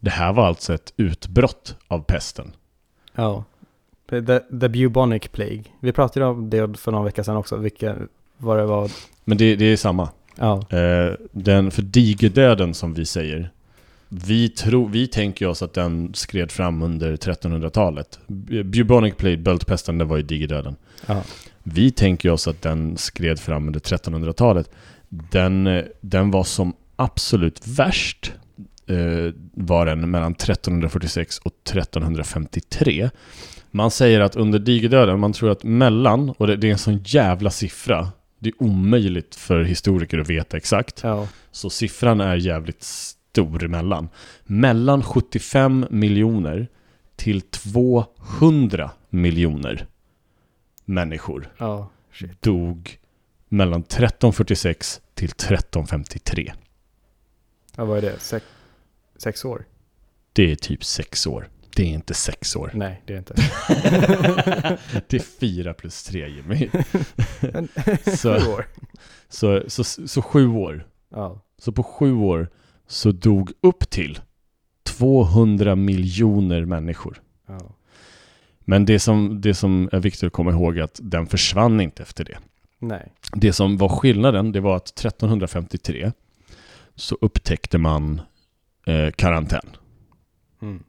Det 0.00 0.10
här 0.10 0.32
var 0.32 0.46
alltså 0.46 0.74
ett 0.74 0.92
utbrott 0.96 1.76
av 1.88 1.98
pesten. 2.02 2.52
ja. 3.14 3.44
The, 4.10 4.22
the 4.60 4.68
bubonic 4.68 5.28
plague. 5.28 5.64
Vi 5.80 5.92
pratade 5.92 6.26
om 6.26 6.50
det 6.50 6.78
för 6.78 6.92
någon 6.92 7.04
vecka 7.04 7.24
sedan 7.24 7.36
också, 7.36 7.56
vilka, 7.56 7.96
vad 8.36 8.58
det 8.58 8.66
var. 8.66 8.90
Men 9.24 9.38
det, 9.38 9.56
det 9.56 9.64
är 9.64 9.76
samma. 9.76 10.08
Ja, 10.36 10.66
Eh, 10.70 11.14
den 11.32 11.70
för 11.70 11.82
digerdöden 11.82 12.74
som 12.74 12.94
vi 12.94 13.06
säger. 13.06 13.50
Vi, 14.12 14.48
tror, 14.48 14.88
vi 14.88 15.06
tänker 15.06 15.46
oss 15.46 15.62
att 15.62 15.74
den 15.74 16.14
skred 16.14 16.50
fram 16.52 16.82
under 16.82 17.16
1300-talet. 17.16 18.18
Bu- 18.26 18.62
Bubonic 18.62 19.14
plague, 19.16 19.36
bältpesten, 19.38 19.98
det 19.98 20.04
var 20.04 20.16
ju 20.16 20.22
digerdöden. 20.22 20.76
ja, 21.06 21.22
Vi 21.62 21.90
tänker 21.90 22.30
oss 22.30 22.48
att 22.48 22.62
den 22.62 22.96
skred 22.96 23.40
fram 23.40 23.66
under 23.66 23.80
1300-talet. 23.80 24.70
Den, 25.08 25.84
den 26.00 26.30
var 26.30 26.44
som 26.44 26.74
absolut 26.96 27.66
värst 27.66 28.32
eh, 28.86 29.34
var 29.52 29.86
den 29.86 30.10
mellan 30.10 30.32
1346 30.32 31.38
och 31.38 31.52
1353. 31.70 33.10
Man 33.70 33.90
säger 33.90 34.20
att 34.20 34.36
under 34.36 34.58
digerdöden, 34.58 35.20
man 35.20 35.32
tror 35.32 35.50
att 35.50 35.62
mellan, 35.64 36.30
och 36.30 36.46
det, 36.46 36.56
det 36.56 36.66
är 36.68 36.72
en 36.72 36.78
sån 36.78 37.02
jävla 37.04 37.50
siffra, 37.50 38.08
det 38.38 38.48
är 38.48 38.62
omöjligt 38.62 39.34
för 39.34 39.62
historiker 39.62 40.18
att 40.18 40.30
veta 40.30 40.56
exakt. 40.56 41.00
ja, 41.02 41.28
Så 41.50 41.70
siffran 41.70 42.20
är 42.20 42.36
jävligt 42.36 42.86
stor 43.32 43.64
emellan. 43.64 44.08
Mellan 44.44 45.02
75 45.02 45.86
miljoner 45.90 46.68
till 47.16 47.40
200 47.40 48.90
miljoner 49.10 49.86
människor 50.84 51.52
ja. 51.58 51.88
Shit. 52.12 52.42
dog 52.42 52.98
mellan 53.48 53.80
1346 53.80 55.00
till 55.14 55.28
1353. 55.30 56.52
Vad 57.76 57.86
var 57.86 58.00
det? 58.00 58.18
Sex, 58.20 58.46
sex 59.16 59.44
år? 59.44 59.64
Det 60.32 60.50
är 60.52 60.56
typ 60.56 60.84
sex 60.84 61.26
år. 61.26 61.48
Det 61.76 61.82
är 61.82 61.86
inte 61.94 62.14
sex 62.14 62.56
år. 62.56 62.70
Nej, 62.74 63.02
det 63.06 63.14
är 63.14 63.18
inte. 63.18 63.34
Det 65.08 65.16
är 65.16 65.38
fyra 65.40 65.74
plus 65.74 66.02
tre 66.04 66.28
Jimmy. 66.28 66.68
Så- 68.16 68.40
sju 68.40 68.46
år. 68.52 68.66
Så, 69.28 69.62
så, 69.68 69.84
så 69.84 70.22
sju 70.22 70.48
år. 70.48 70.86
Ja, 71.10 71.40
Så 71.58 71.72
på 71.72 71.82
sju 71.82 72.12
år 72.14 72.48
så 72.90 73.12
dog 73.12 73.52
upp 73.60 73.90
till 73.90 74.18
200 74.82 75.76
miljoner 75.76 76.64
människor. 76.64 77.20
ja. 77.46 77.58
Men 78.60 78.84
det 78.84 78.98
som, 78.98 79.40
det 79.40 79.54
som 79.54 79.88
är 79.92 80.00
viktigt 80.00 80.24
att 80.26 80.32
komma 80.32 80.50
ihåg 80.50 80.78
är 80.78 80.82
att 80.82 81.00
den 81.02 81.26
försvann 81.26 81.80
inte 81.80 82.02
efter 82.02 82.24
det. 82.24 82.38
Nej. 82.78 83.12
Det 83.32 83.52
som 83.52 83.76
var 83.76 83.88
skillnaden, 83.88 84.52
det 84.52 84.60
var 84.60 84.76
att 84.76 84.88
1353 84.88 86.12
så 86.94 87.18
upptäckte 87.20 87.78
man 87.78 88.20
eh, 88.86 89.10
karantän. 89.10 89.66
Mm. 90.62 90.82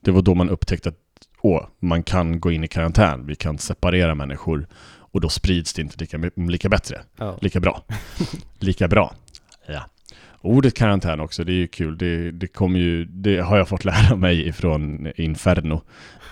Det 0.00 0.10
var 0.10 0.22
då 0.22 0.34
man 0.34 0.50
upptäckte 0.50 0.88
att 0.88 0.98
åh, 1.40 1.66
man 1.78 2.02
kan 2.02 2.40
gå 2.40 2.52
in 2.52 2.64
i 2.64 2.68
karantän, 2.68 3.26
vi 3.26 3.34
kan 3.34 3.58
separera 3.58 4.14
människor 4.14 4.66
och 4.86 5.20
då 5.20 5.28
sprids 5.28 5.72
det 5.74 5.82
inte 5.82 5.96
lika, 5.98 6.30
lika 6.36 6.68
bättre, 6.68 7.02
Ja. 7.16 7.38
lika 7.40 7.60
bra. 7.60 7.82
lika 8.58 8.88
bra. 8.88 9.14
Ja. 9.66 9.84
Ordet 10.40 10.74
karantän 10.74 11.20
också, 11.20 11.44
det 11.44 11.52
är 11.52 11.54
ju 11.54 11.66
kul. 11.66 11.98
Det, 11.98 12.30
det, 12.30 12.46
kommer 12.46 12.78
ju, 12.78 13.04
det 13.04 13.38
har 13.38 13.56
jag 13.56 13.68
fått 13.68 13.84
lära 13.84 14.16
mig 14.16 14.48
ifrån 14.48 15.12
Inferno. 15.16 15.82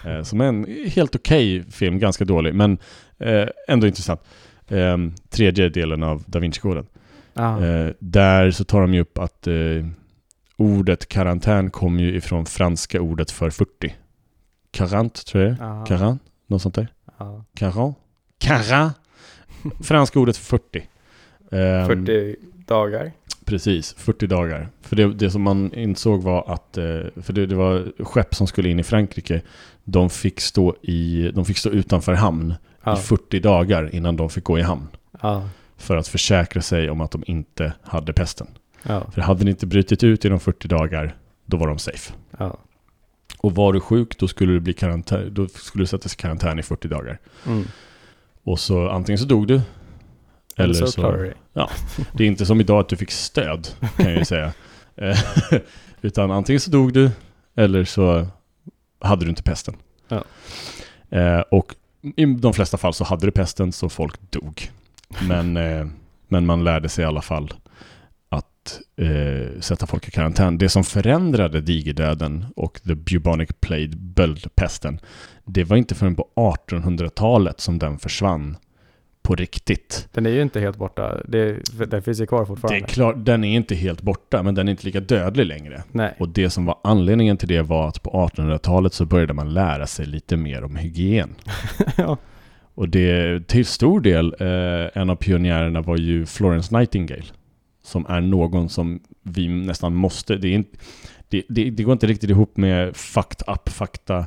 Eh, 0.05 0.23
som 0.23 0.41
är 0.41 0.45
en 0.45 0.67
helt 0.87 1.15
okej 1.15 1.65
film, 1.71 1.99
ganska 1.99 2.25
dålig, 2.25 2.55
men 2.55 2.79
eh, 3.19 3.49
ändå 3.69 3.87
intressant. 3.87 4.21
Eh, 4.69 4.97
tredje 5.29 5.69
delen 5.69 6.03
av 6.03 6.25
Da 6.27 6.39
Vinci-koden. 6.39 6.87
Ah. 7.35 7.65
Eh, 7.65 7.91
där 7.99 8.51
så 8.51 8.65
tar 8.65 8.81
de 8.81 8.95
ju 8.95 9.01
upp 9.01 9.19
att 9.19 9.47
eh, 9.47 9.55
ordet 10.57 11.09
karantän 11.09 11.71
kommer 11.71 12.03
ju 12.03 12.17
ifrån 12.17 12.47
franska 12.47 13.01
ordet 13.01 13.31
för 13.31 13.51
40. 13.51 13.95
Quarant, 14.71 15.27
tror 15.27 15.45
jag. 15.45 15.57
Ja. 15.61 15.85
Quarant, 15.85 16.23
något 16.47 16.63
sånt 16.63 16.75
där. 16.75 16.89
Ja. 17.19 17.45
Quarant? 17.55 17.97
Quarant? 18.39 18.97
Franska 19.83 20.19
ordet 20.19 20.37
för 20.37 20.59
40. 20.59 20.89
Ehm, 21.51 21.87
40 21.87 22.37
dagar. 22.67 23.13
Precis, 23.47 23.95
40 23.99 24.27
dagar. 24.27 24.69
För 24.83 24.97
det, 24.97 25.15
det 25.15 25.31
som 25.31 25.43
man 25.43 25.75
insåg 25.75 26.23
var 26.23 26.53
att, 26.53 26.79
eh, 26.79 26.85
för 27.23 27.33
det, 27.33 27.47
det 27.47 27.55
var 27.55 28.05
skepp 28.05 28.35
som 28.35 28.47
skulle 28.47 28.69
in 28.69 28.81
i 28.81 28.83
Frankrike, 28.83 29.43
de 29.85 30.11
fick 30.11 30.41
stå, 30.41 30.77
i, 30.83 31.31
de 31.35 31.45
fick 31.45 31.59
stå 31.59 31.71
utanför 31.71 32.13
hamn 32.13 32.55
Ja. 32.85 32.99
i 32.99 33.01
40 33.01 33.41
dagar 33.41 33.95
innan 33.95 34.17
de 34.17 34.31
fick 34.31 34.45
gå 34.45 34.59
i 34.59 34.63
hamn. 34.63 34.87
Ja. 35.21 35.49
För 35.77 35.97
att 35.97 36.09
försäkra 36.09 36.63
sig 36.63 36.91
om 36.91 37.01
att 37.01 37.11
de 37.11 37.25
inte 37.27 37.73
hade 37.83 38.13
pesten. 38.13 38.47
Ja. 38.83 39.11
För 39.11 39.21
hade 39.21 39.39
den 39.41 39.49
inte 39.49 39.67
brutit 39.67 40.05
ut 40.05 40.25
inom 40.25 40.41
40 40.41 40.69
dagar, 40.69 41.17
då 41.47 41.57
var 41.57 41.67
de 41.69 41.79
safe. 41.79 42.13
Och 43.39 43.55
var 43.55 43.73
du 43.73 43.81
sjuk, 43.81 44.19
då 44.19 44.29
skulle 44.29 44.53
du, 44.53 44.61
bli 44.61 44.73
karantän, 44.73 45.35
då 45.35 45.49
skulle 45.49 45.83
du 45.83 45.87
sättas 45.87 46.15
i 46.15 46.17
karantän 46.17 46.59
i 46.59 46.63
40 46.63 46.89
dagar. 46.89 47.19
Mm. 47.47 47.65
Och 48.45 48.59
så 48.61 48.89
antingen 48.89 49.19
så 49.19 49.25
dog 49.25 49.47
du, 49.47 49.61
eller 50.57 50.75
så... 50.75 51.01
klarar 51.01 51.19
du 51.19 51.25
dig. 51.25 51.35
Det 52.13 52.25
är 52.25 52.29
inte 52.29 52.47
som 52.47 52.61
idag 52.61 52.81
att 52.81 52.89
du 52.89 52.97
fick 52.97 53.11
stöd, 53.11 53.69
kan 53.97 54.07
jag 54.07 54.19
ju 54.19 54.25
säga. 54.25 54.53
Eh, 54.97 55.19
Utan 56.01 56.31
antingen 56.31 56.61
så 56.61 56.71
dog 56.71 56.93
du, 56.93 57.11
eller 57.57 57.85
så 57.85 58.27
hade 59.01 59.25
du 59.25 59.29
inte 59.29 59.43
pesten. 59.43 59.75
Ja. 60.09 60.25
Eh, 61.11 61.41
och 61.41 61.75
i 62.17 62.25
de 62.25 62.53
flesta 62.53 62.77
fall 62.77 62.95
så 62.95 63.05
hade 63.05 63.27
du 63.27 63.31
pesten, 63.31 63.73
så 63.73 63.89
folk 63.89 64.31
dog. 64.31 64.71
Men, 65.29 65.57
eh, 65.57 65.87
men 66.29 66.47
man 66.47 66.65
lärde 66.65 66.89
sig 66.89 67.03
i 67.03 67.07
alla 67.07 67.23
fall 67.23 67.53
att 68.29 68.81
eh, 68.97 69.61
sätta 69.61 69.87
folk 69.87 70.09
i 70.09 70.11
karantän. 70.11 70.59
Det 70.59 70.69
som 70.69 70.85
förändrade 70.85 71.61
digerdöden 71.61 72.47
och 72.57 72.81
the 72.83 72.95
bubonic 72.95 73.51
plague, 73.61 73.97
böldpesten, 73.97 75.01
det 75.45 75.65
var 75.65 75.77
inte 75.77 75.95
förrän 75.95 76.17
på 76.17 76.29
1800-talet 76.37 77.61
som 77.61 77.79
den 77.79 77.99
försvann 77.99 78.57
på 79.27 79.35
riktigt. 79.35 80.09
Den 80.13 80.27
är 80.27 80.31
ju 80.31 80.43
inte 80.43 80.61
helt 80.61 80.77
borta. 80.77 81.21
Det, 81.29 81.59
den 81.87 82.03
finns 82.03 82.21
ju 82.21 82.27
kvar 82.27 82.39
Det 82.39 82.43
är 82.43 82.47
fortfarande. 82.47 82.87
klart, 82.87 83.15
den 83.19 83.45
är 83.45 83.57
inte 83.57 83.75
helt 83.75 84.03
borta, 84.03 84.43
men 84.43 84.55
den 84.55 84.69
är 84.69 84.71
inte 84.71 84.87
lika 84.87 85.01
dödlig 85.01 85.47
längre. 85.47 85.83
Nej. 85.93 86.15
Och 86.19 86.29
det 86.29 86.51
som 86.51 86.65
var 86.67 86.79
anledningen 86.85 87.37
till 87.37 87.49
det 87.49 87.63
var 87.63 87.89
att 87.89 88.03
på 88.03 88.11
1800-talet 88.11 88.95
så 88.95 89.05
började 89.05 89.33
man 89.33 89.55
lära 89.55 89.87
sig 89.87 90.07
lite 90.07 90.37
mer 90.37 90.65
om 90.65 90.77
hygien. 90.77 91.35
ja. 91.97 92.17
Och 92.75 92.89
det 92.89 93.41
till 93.49 93.67
stor 93.67 94.01
del, 94.01 94.35
eh, 94.41 95.03
en 95.03 95.11
av 95.11 95.17
pionjärerna 95.17 95.81
var 95.81 95.97
ju 95.97 96.27
Florence 96.27 96.79
Nightingale. 96.79 97.25
Som 97.83 98.07
är 98.07 98.21
någon 98.21 98.69
som 98.69 99.01
vi 99.23 99.49
nästan 99.49 99.95
måste, 99.95 100.37
det, 100.37 100.55
är 100.55 100.65
det, 101.29 101.43
det, 101.49 101.71
det 101.71 101.83
går 101.83 101.93
inte 101.93 102.07
riktigt 102.07 102.31
ihop 102.31 102.57
med 102.57 102.97
fucked 102.97 103.55
up 103.55 103.69
fakta 103.69 104.27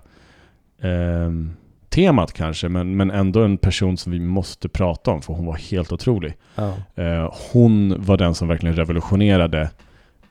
ehm, 0.81 1.51
temat 1.89 2.33
kanske, 2.33 2.69
men, 2.69 2.97
men 2.97 3.11
ändå 3.11 3.43
en 3.43 3.57
person 3.57 3.97
som 3.97 4.11
vi 4.11 4.19
måste 4.19 4.69
prata 4.69 5.11
om 5.11 5.21
för 5.21 5.33
hon 5.33 5.45
var 5.45 5.55
helt 5.55 5.91
otrolig. 5.91 6.33
ja. 6.55 6.73
Eh, 6.95 7.33
hon 7.51 7.95
var 8.05 8.17
den 8.17 8.35
som 8.35 8.47
verkligen 8.47 8.75
revolutionerade 8.75 9.69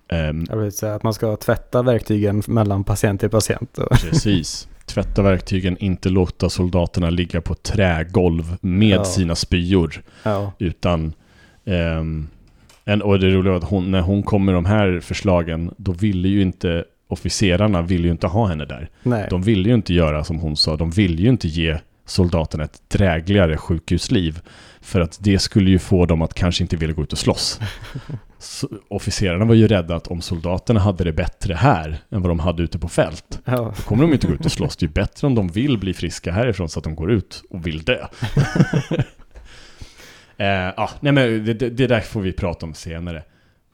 ehm, 0.08 0.46
Jag 0.48 0.56
vill 0.56 0.72
säga 0.72 0.94
att 0.94 1.02
man 1.02 1.14
ska 1.14 1.36
tvätta 1.36 1.82
verktygen 1.82 2.42
mellan 2.46 2.84
patient 2.84 3.20
till 3.20 3.30
patient. 3.30 3.78
Precis. 3.90 4.68
Tvätta 4.86 5.22
verktygen, 5.22 5.76
inte 5.78 6.08
låta 6.08 6.48
soldaterna 6.50 7.10
ligga 7.10 7.40
på 7.40 7.54
trägolv 7.54 8.56
med 8.60 8.96
Ja. 8.98 9.04
sina 9.04 9.34
spyor. 9.34 10.02
ja. 10.22 10.52
Utan... 10.58 11.12
ehm, 11.64 12.28
en, 12.84 13.02
och 13.02 13.18
det 13.20 13.30
roliga 13.30 13.52
var 13.52 13.58
att 13.58 13.64
hon, 13.70 13.90
när 13.90 14.00
hon 14.00 14.22
kom 14.22 14.44
med 14.44 14.54
de 14.54 14.64
här 14.64 15.00
förslagen, 15.00 15.74
då 15.76 15.92
ville 15.92 16.28
ju 16.28 16.42
inte 16.42 16.84
officerarna 17.08 17.82
ville 17.82 18.04
ju 18.04 18.12
inte 18.12 18.26
ha 18.26 18.46
henne 18.46 18.64
där. 18.64 18.90
Nej. 19.02 19.26
De 19.30 19.42
ville 19.42 19.68
ju 19.68 19.74
inte 19.74 19.94
göra 19.94 20.24
som 20.24 20.38
hon 20.38 20.56
sa, 20.56 20.76
de 20.76 20.90
ville 20.90 21.22
ju 21.22 21.28
inte 21.28 21.48
ge 21.48 21.78
soldaterna 22.06 22.64
ett 22.64 22.82
drägligare 22.88 23.56
sjukhusliv. 23.56 24.40
För 24.80 25.00
att 25.00 25.18
det 25.20 25.38
skulle 25.38 25.70
ju 25.70 25.78
få 25.78 26.06
dem 26.06 26.22
att 26.22 26.34
kanske 26.34 26.64
inte 26.64 26.76
vilja 26.76 26.94
gå 26.94 27.02
ut 27.02 27.12
och 27.12 27.18
slåss. 27.18 27.60
Så, 28.38 28.68
officerarna 28.88 29.44
var 29.44 29.54
ju 29.54 29.68
rädda 29.68 29.96
att 29.96 30.06
om 30.06 30.20
soldaterna 30.20 30.80
hade 30.80 31.04
det 31.04 31.12
bättre 31.12 31.54
här 31.54 31.98
än 32.10 32.22
vad 32.22 32.30
de 32.30 32.38
hade 32.38 32.62
ute 32.62 32.78
på 32.78 32.88
fält, 32.88 33.40
Ja. 33.44 33.56
då 33.56 33.82
kommer 33.82 34.02
de 34.02 34.12
inte 34.12 34.26
gå 34.26 34.32
ut 34.34 34.44
och 34.44 34.52
slåss. 34.52 34.76
Det 34.76 34.86
är 34.86 34.90
bättre 34.90 35.26
om 35.26 35.34
de 35.34 35.48
vill 35.48 35.78
bli 35.78 35.94
friska 35.94 36.32
härifrån 36.32 36.68
så 36.68 36.78
att 36.80 36.84
de 36.84 36.94
går 36.94 37.10
ut 37.10 37.42
och 37.50 37.66
vill 37.66 37.82
dö. 37.84 37.98
eh, 40.36 40.46
ja, 40.76 40.90
nej 41.00 41.12
men 41.12 41.44
det, 41.44 41.54
det 41.54 41.86
där 41.86 42.00
får 42.00 42.20
vi 42.20 42.32
prata 42.32 42.66
om 42.66 42.74
senare. 42.74 43.22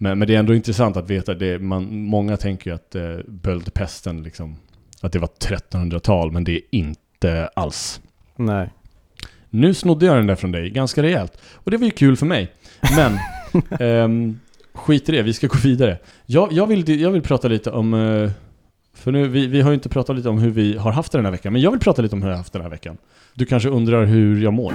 Men, 0.04 0.18
men 0.18 0.28
det 0.28 0.34
är 0.34 0.38
ändå 0.38 0.54
intressant 0.54 0.96
att 0.96 1.10
veta, 1.10 1.34
det, 1.34 1.58
man, 1.58 1.98
många 1.98 2.36
tänker 2.36 2.70
ju 2.70 2.74
att 2.74 2.94
eh, 2.94 3.16
böldpesten 3.26 4.22
liksom, 4.22 4.56
att 5.00 5.12
det 5.12 5.18
var 5.18 5.28
1300-tal, 5.28 6.32
men 6.32 6.44
det 6.44 6.52
är 6.52 6.60
inte 6.70 7.48
alls. 7.56 8.00
Nej. 8.36 8.70
Nu 9.50 9.74
snodde 9.74 10.06
jag 10.06 10.16
den 10.16 10.26
där 10.26 10.34
från 10.34 10.52
dig 10.52 10.70
ganska 10.70 11.02
rejält. 11.02 11.38
Och 11.54 11.70
det 11.70 11.76
var 11.76 11.84
ju 11.84 11.90
kul 11.90 12.16
för 12.16 12.26
mig. 12.26 12.52
Men, 12.96 13.18
ehm, 13.80 14.40
skit 14.74 15.08
i 15.08 15.12
det, 15.12 15.22
vi 15.22 15.32
ska 15.32 15.46
gå 15.46 15.58
vidare. 15.62 15.98
Jag, 16.26 16.52
jag, 16.52 16.66
vill, 16.66 17.00
jag 17.00 17.10
vill 17.10 17.22
prata 17.22 17.48
lite 17.48 17.70
om, 17.70 17.94
eh, 17.94 18.30
för 18.94 19.12
nu, 19.12 19.28
vi, 19.28 19.46
vi 19.46 19.60
har 19.60 19.70
ju 19.70 19.74
inte 19.74 19.88
pratat 19.88 20.16
lite 20.16 20.28
om 20.28 20.38
hur 20.38 20.50
vi 20.50 20.76
har 20.76 20.92
haft 20.92 21.12
det 21.12 21.18
den 21.18 21.24
här 21.24 21.32
veckan, 21.32 21.52
men 21.52 21.62
jag 21.62 21.70
vill 21.70 21.80
prata 21.80 22.02
lite 22.02 22.14
om 22.14 22.22
hur 22.22 22.28
jag 22.28 22.34
har 22.34 22.40
haft 22.40 22.52
den 22.52 22.62
här 22.62 22.70
veckan. 22.70 22.96
Du 23.34 23.46
kanske 23.46 23.68
undrar 23.68 24.04
hur 24.04 24.42
jag 24.42 24.52
mår? 24.52 24.74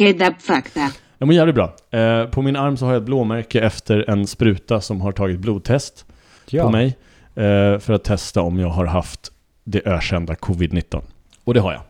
Up 0.00 0.42
fakta. 0.42 0.90
Jag 1.18 1.26
mår 1.26 1.34
jävligt 1.34 1.54
bra. 1.54 1.76
Eh, 1.90 2.24
på 2.26 2.42
min 2.42 2.56
arm 2.56 2.76
så 2.76 2.84
har 2.84 2.92
jag 2.92 3.00
ett 3.00 3.06
blåmärke 3.06 3.60
efter 3.60 4.10
en 4.10 4.26
spruta 4.26 4.80
som 4.80 5.00
har 5.00 5.12
tagit 5.12 5.38
blodtest 5.38 6.06
Ja. 6.50 6.64
på 6.64 6.70
mig. 6.70 6.86
Eh, 7.34 7.78
för 7.78 7.90
att 7.92 8.04
testa 8.04 8.42
om 8.42 8.58
jag 8.58 8.68
har 8.68 8.86
haft 8.86 9.32
det 9.64 9.86
ökända 9.86 10.34
covid-19. 10.34 11.02
Och 11.44 11.54
det 11.54 11.60
har 11.60 11.72
jag. 11.72 11.82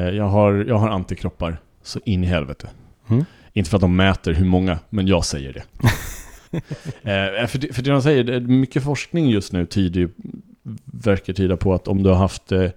Eh, 0.00 0.08
jag, 0.16 0.24
har 0.24 0.64
jag 0.68 0.78
har 0.78 0.88
antikroppar 0.88 1.56
så 1.82 2.00
in 2.04 2.24
i 2.24 2.26
helvete. 2.26 2.68
Mm. 3.08 3.24
Inte 3.52 3.70
för 3.70 3.76
att 3.76 3.80
de 3.80 3.96
mäter 3.96 4.32
hur 4.32 4.46
många, 4.46 4.78
men 4.90 5.06
jag 5.06 5.24
säger 5.24 5.52
det. 5.52 5.62
eh, 7.40 7.46
för, 7.46 7.58
det 7.58 7.72
för 7.72 7.82
det 7.82 7.90
de 7.90 8.02
säger, 8.02 8.24
det 8.24 8.34
är 8.34 8.40
mycket 8.40 8.84
forskning 8.84 9.28
just 9.30 9.52
nu 9.52 9.66
tyder 9.66 10.00
ju, 10.00 10.08
verkar 10.84 11.32
tyda 11.32 11.56
på 11.56 11.74
att 11.74 11.88
om 11.88 12.02
du 12.02 12.10
har 12.10 12.16
haft, 12.16 12.52
eh, 12.52 12.70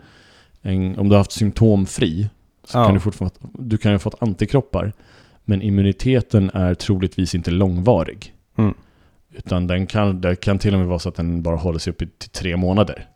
en, 0.62 1.00
om 1.00 1.10
du 1.10 1.16
har 1.16 1.18
haft 1.20 1.32
symptomfri 1.32 2.30
så 2.68 2.78
Ja. 2.78 2.86
kan 2.86 2.94
du 2.94 3.00
fortfarande 3.00 3.36
du 3.54 3.78
kan 3.78 3.92
ju 3.92 3.96
ha 3.96 4.00
fått 4.00 4.22
antikroppar. 4.22 4.94
Men 5.44 5.62
immuniteten 5.62 6.52
är 6.54 6.74
troligtvis 6.74 7.36
inte 7.36 7.52
långvarig. 7.52 8.34
Mm. 8.58 8.74
Utan 9.34 9.68
den 9.68 9.88
kan, 9.88 10.22
det 10.22 10.36
kan 10.36 10.60
till 10.60 10.74
och 10.74 10.80
med 10.80 10.88
vara 10.88 11.00
så 11.00 11.10
att 11.10 11.16
den 11.16 11.42
bara 11.42 11.56
håller 11.56 11.80
sig 11.80 11.92
uppe 11.92 12.06
till 12.18 12.30
tre 12.30 12.58
månader. 12.58 13.08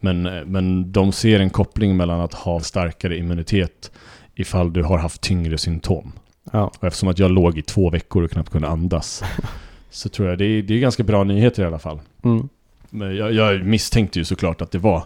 Men, 0.00 0.26
eh, 0.26 0.44
men 0.46 0.92
de 0.92 1.12
ser 1.12 1.40
en 1.40 1.50
koppling 1.50 1.96
mellan 1.96 2.20
att 2.20 2.34
ha 2.34 2.60
starkare 2.60 3.16
immunitet 3.16 3.90
ifall 4.34 4.72
du 4.72 4.82
har 4.82 4.98
haft 4.98 5.20
tyngre 5.20 5.58
symptom. 5.58 6.12
Ja. 6.52 6.70
Och 6.78 6.84
eftersom 6.84 7.08
att 7.08 7.18
jag 7.18 7.30
låg 7.30 7.58
i 7.58 7.62
två 7.62 7.90
veckor 7.90 8.22
och 8.22 8.30
knappt 8.30 8.50
kunde 8.50 8.68
andas 8.68 9.22
så 9.90 10.08
tror 10.08 10.28
jag 10.28 10.38
det 10.38 10.44
är, 10.44 10.62
det 10.62 10.74
är 10.74 10.78
ganska 10.78 11.02
bra 11.02 11.24
nyheter 11.24 11.62
i 11.62 11.66
alla 11.66 11.78
fall. 11.78 12.00
Mm. 12.24 12.48
Men 12.90 13.16
jag, 13.16 13.32
jag 13.32 13.64
misstänkte 13.66 14.18
ju 14.18 14.24
såklart 14.24 14.60
att 14.62 14.70
det 14.70 14.78
var 14.78 15.04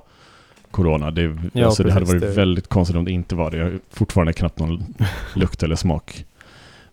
Corona. 0.74 1.10
Det, 1.10 1.37
Ja, 1.52 1.64
alltså 1.66 1.82
det 1.82 1.92
hade 1.92 2.06
precis, 2.06 2.22
varit 2.22 2.34
det- 2.34 2.40
väldigt 2.40 2.68
konstigt 2.68 2.96
om 2.96 3.04
det 3.04 3.10
inte 3.12 3.34
var 3.34 3.50
det. 3.50 3.56
Jag 3.56 3.64
har 3.64 3.78
fortfarande 3.90 4.32
knappt 4.32 4.58
någon 4.58 4.78
lukt 5.34 5.62
eller 5.62 5.76
smak. 5.76 6.24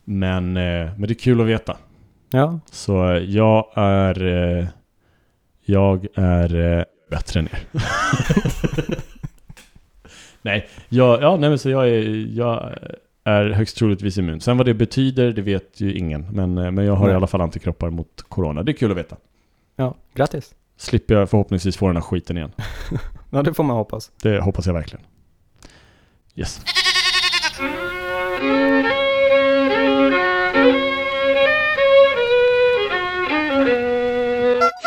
Men, 0.04 0.58
eh, 0.58 0.90
men 0.98 1.02
det 1.02 1.12
är 1.12 1.20
kul 1.20 1.42
att 1.42 1.48
veta. 1.48 1.78
Ja. 2.32 2.60
Så 2.72 3.12
eh, 3.12 3.18
jag 3.24 3.66
är... 3.76 4.26
eh, 4.60 4.66
Jag 5.66 6.08
är 6.16 6.86
bättre 7.10 7.40
än 7.40 7.48
er. 7.52 7.60
nej, 10.42 10.68
jag, 10.90 11.22
ja, 11.22 11.38
nej, 11.38 11.50
men 11.50 11.60
så 11.60 11.70
jag 11.70 11.90
är, 11.90 12.28
jag 12.38 12.72
är 13.24 13.50
högst 13.50 13.78
troligtvis 13.78 14.18
immun. 14.18 14.42
Sen 14.42 14.58
vad 14.58 14.66
det 14.66 14.74
betyder, 14.74 15.32
det 15.32 15.42
vet 15.42 15.82
ju 15.82 15.94
ingen. 15.94 16.28
Men, 16.32 16.54
men 16.54 16.86
jag 16.86 16.96
har 16.96 17.06
i 17.06 17.08
Nej. 17.08 17.16
alla 17.16 17.28
fall 17.28 17.42
antikroppar 17.42 17.90
mot 17.90 18.24
corona. 18.30 18.64
Det 18.64 18.72
är 18.72 18.74
kul 18.74 18.92
att 18.92 18.98
veta. 18.98 19.16
Ja. 19.76 19.96
Grattis. 20.14 20.56
Slipper 20.78 21.16
jag 21.16 21.30
förhoppningsvis 21.30 21.78
få 21.78 21.88
den 21.88 21.96
här 21.96 22.04
skiten 22.04 22.38
igen. 22.38 22.52
Ja, 23.34 23.42
det 23.44 23.54
får 23.54 23.64
man 23.64 23.76
hoppas. 23.78 24.12
Det 24.22 24.42
hoppas 24.42 24.66
jag 24.66 24.74
verkligen. 24.74 25.06
Yes. 26.36 26.62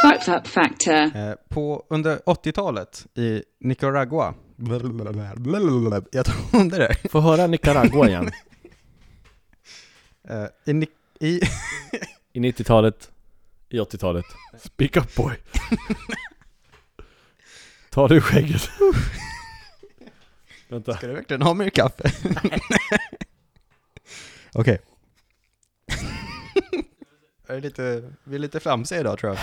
Fucked 0.02 0.34
up 0.34 0.46
factor. 0.46 1.16
Eh, 1.16 1.34
på, 1.48 1.84
under 1.88 2.16
80-talet 2.18 3.06
i 3.14 3.42
Nicaragua. 3.60 4.34
Jag 6.10 6.24
trodde 6.26 6.76
det. 6.78 7.08
Få 7.10 7.20
höra 7.20 7.46
Nicaragua 7.46 8.08
igen. 8.08 8.30
Eh, 10.28 10.46
I, 10.74 10.86
i, 11.20 11.40
I 12.32 12.40
90-talet, 12.40 13.10
i 13.74 13.80
80-talet. 13.80 14.24
Speak 14.58 14.96
up 14.96 15.14
boy. 15.14 15.34
Ta 17.90 18.08
du 18.08 18.20
skägget. 18.20 18.70
Vänta. 20.68 20.94
Ska 20.96 21.06
du 21.06 21.12
verkligen 21.12 21.42
ha 21.42 21.54
mer 21.54 21.70
kaffe? 21.70 22.10
Okej. 24.52 24.78
är 27.48 27.60
lite, 27.60 28.10
vi 28.24 28.34
är 28.34 28.38
lite 28.38 28.60
flamsiga 28.60 29.00
idag 29.00 29.18
tror 29.18 29.32
jag. 29.32 29.38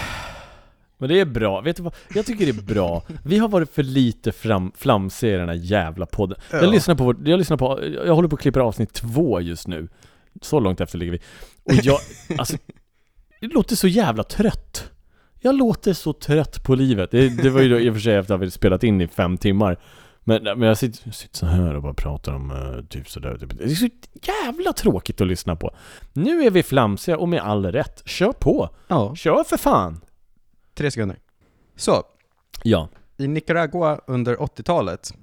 Men 0.97 1.09
det 1.09 1.19
är 1.19 1.25
bra, 1.25 1.61
vet 1.61 1.75
du 1.77 1.83
vad? 1.83 1.95
Jag 2.13 2.25
tycker 2.25 2.45
det 2.45 2.51
är 2.51 2.73
bra. 2.73 3.03
Vi 3.23 3.37
har 3.37 3.47
varit 3.49 3.73
för 3.73 3.83
lite 3.83 4.31
fram, 4.31 4.71
flamsiga 4.75 5.35
i 5.35 5.37
den 5.37 5.49
här 5.49 5.55
jävla 5.55 6.05
podden. 6.05 6.39
Jag 6.51 6.63
Ja. 6.63 6.71
lyssnar 6.71 6.95
på, 6.95 7.03
vår- 7.03 7.27
jag 7.29 7.37
lyssnar 7.37 7.57
på, 7.57 7.83
jag 8.05 8.15
håller 8.15 8.29
på 8.29 8.35
att 8.35 8.41
klippa 8.41 8.61
avsnitt 8.61 8.93
två 8.93 9.41
just 9.41 9.67
nu. 9.67 9.87
Så 10.41 10.59
långt 10.59 10.81
efter 10.81 10.97
ligger 10.97 11.11
vi. 11.11 11.19
Och 11.63 11.73
jag, 11.73 11.99
alltså, 12.37 12.57
det 13.47 13.53
låter 13.53 13.75
så 13.75 13.87
jävla 13.87 14.23
trött. 14.23 14.91
Jag 15.39 15.55
låter 15.55 15.93
så 15.93 16.13
trött 16.13 16.63
på 16.63 16.75
livet. 16.75 17.11
Det, 17.11 17.29
det 17.43 17.49
var 17.49 17.61
ju 17.61 17.69
då 17.69 17.79
i 17.79 17.89
och 17.89 17.93
för 17.93 17.99
sig 18.01 18.15
efter 18.15 18.35
att 18.35 18.41
vi 18.41 18.51
spelat 18.51 18.83
in 18.83 19.01
i 19.01 19.07
fem 19.07 19.37
timmar. 19.37 19.79
Men, 20.23 20.43
men 20.43 20.61
jag 20.61 20.77
sitter, 20.77 21.11
sitter 21.11 21.37
så 21.37 21.45
här 21.45 21.75
och 21.75 21.81
bara 21.81 21.93
pratar 21.93 22.33
om 22.33 22.51
eh, 22.51 22.85
typ 22.85 23.09
sådär. 23.09 23.37
Typ. 23.37 23.57
Det 23.57 23.63
är 23.63 23.69
så 23.69 23.89
jävla 24.43 24.73
tråkigt 24.73 25.21
att 25.21 25.27
lyssna 25.27 25.55
på. 25.55 25.75
Nu 26.13 26.43
är 26.43 26.49
vi 26.51 26.63
flamsiga 26.63 27.17
och 27.17 27.29
med 27.29 27.41
all 27.41 27.65
rätt. 27.71 28.01
Kör 28.05 28.31
på! 28.31 28.69
Ja, 28.87 29.15
Kör 29.15 29.43
för 29.43 29.57
fan! 29.57 30.01
tre 30.73 30.91
sekunder. 30.91 31.17
Så, 31.75 32.03
Ja, 32.63 32.89
i 33.17 33.27
Nicaragua 33.27 33.99
under 34.07 34.35
80-talet, 34.35 35.13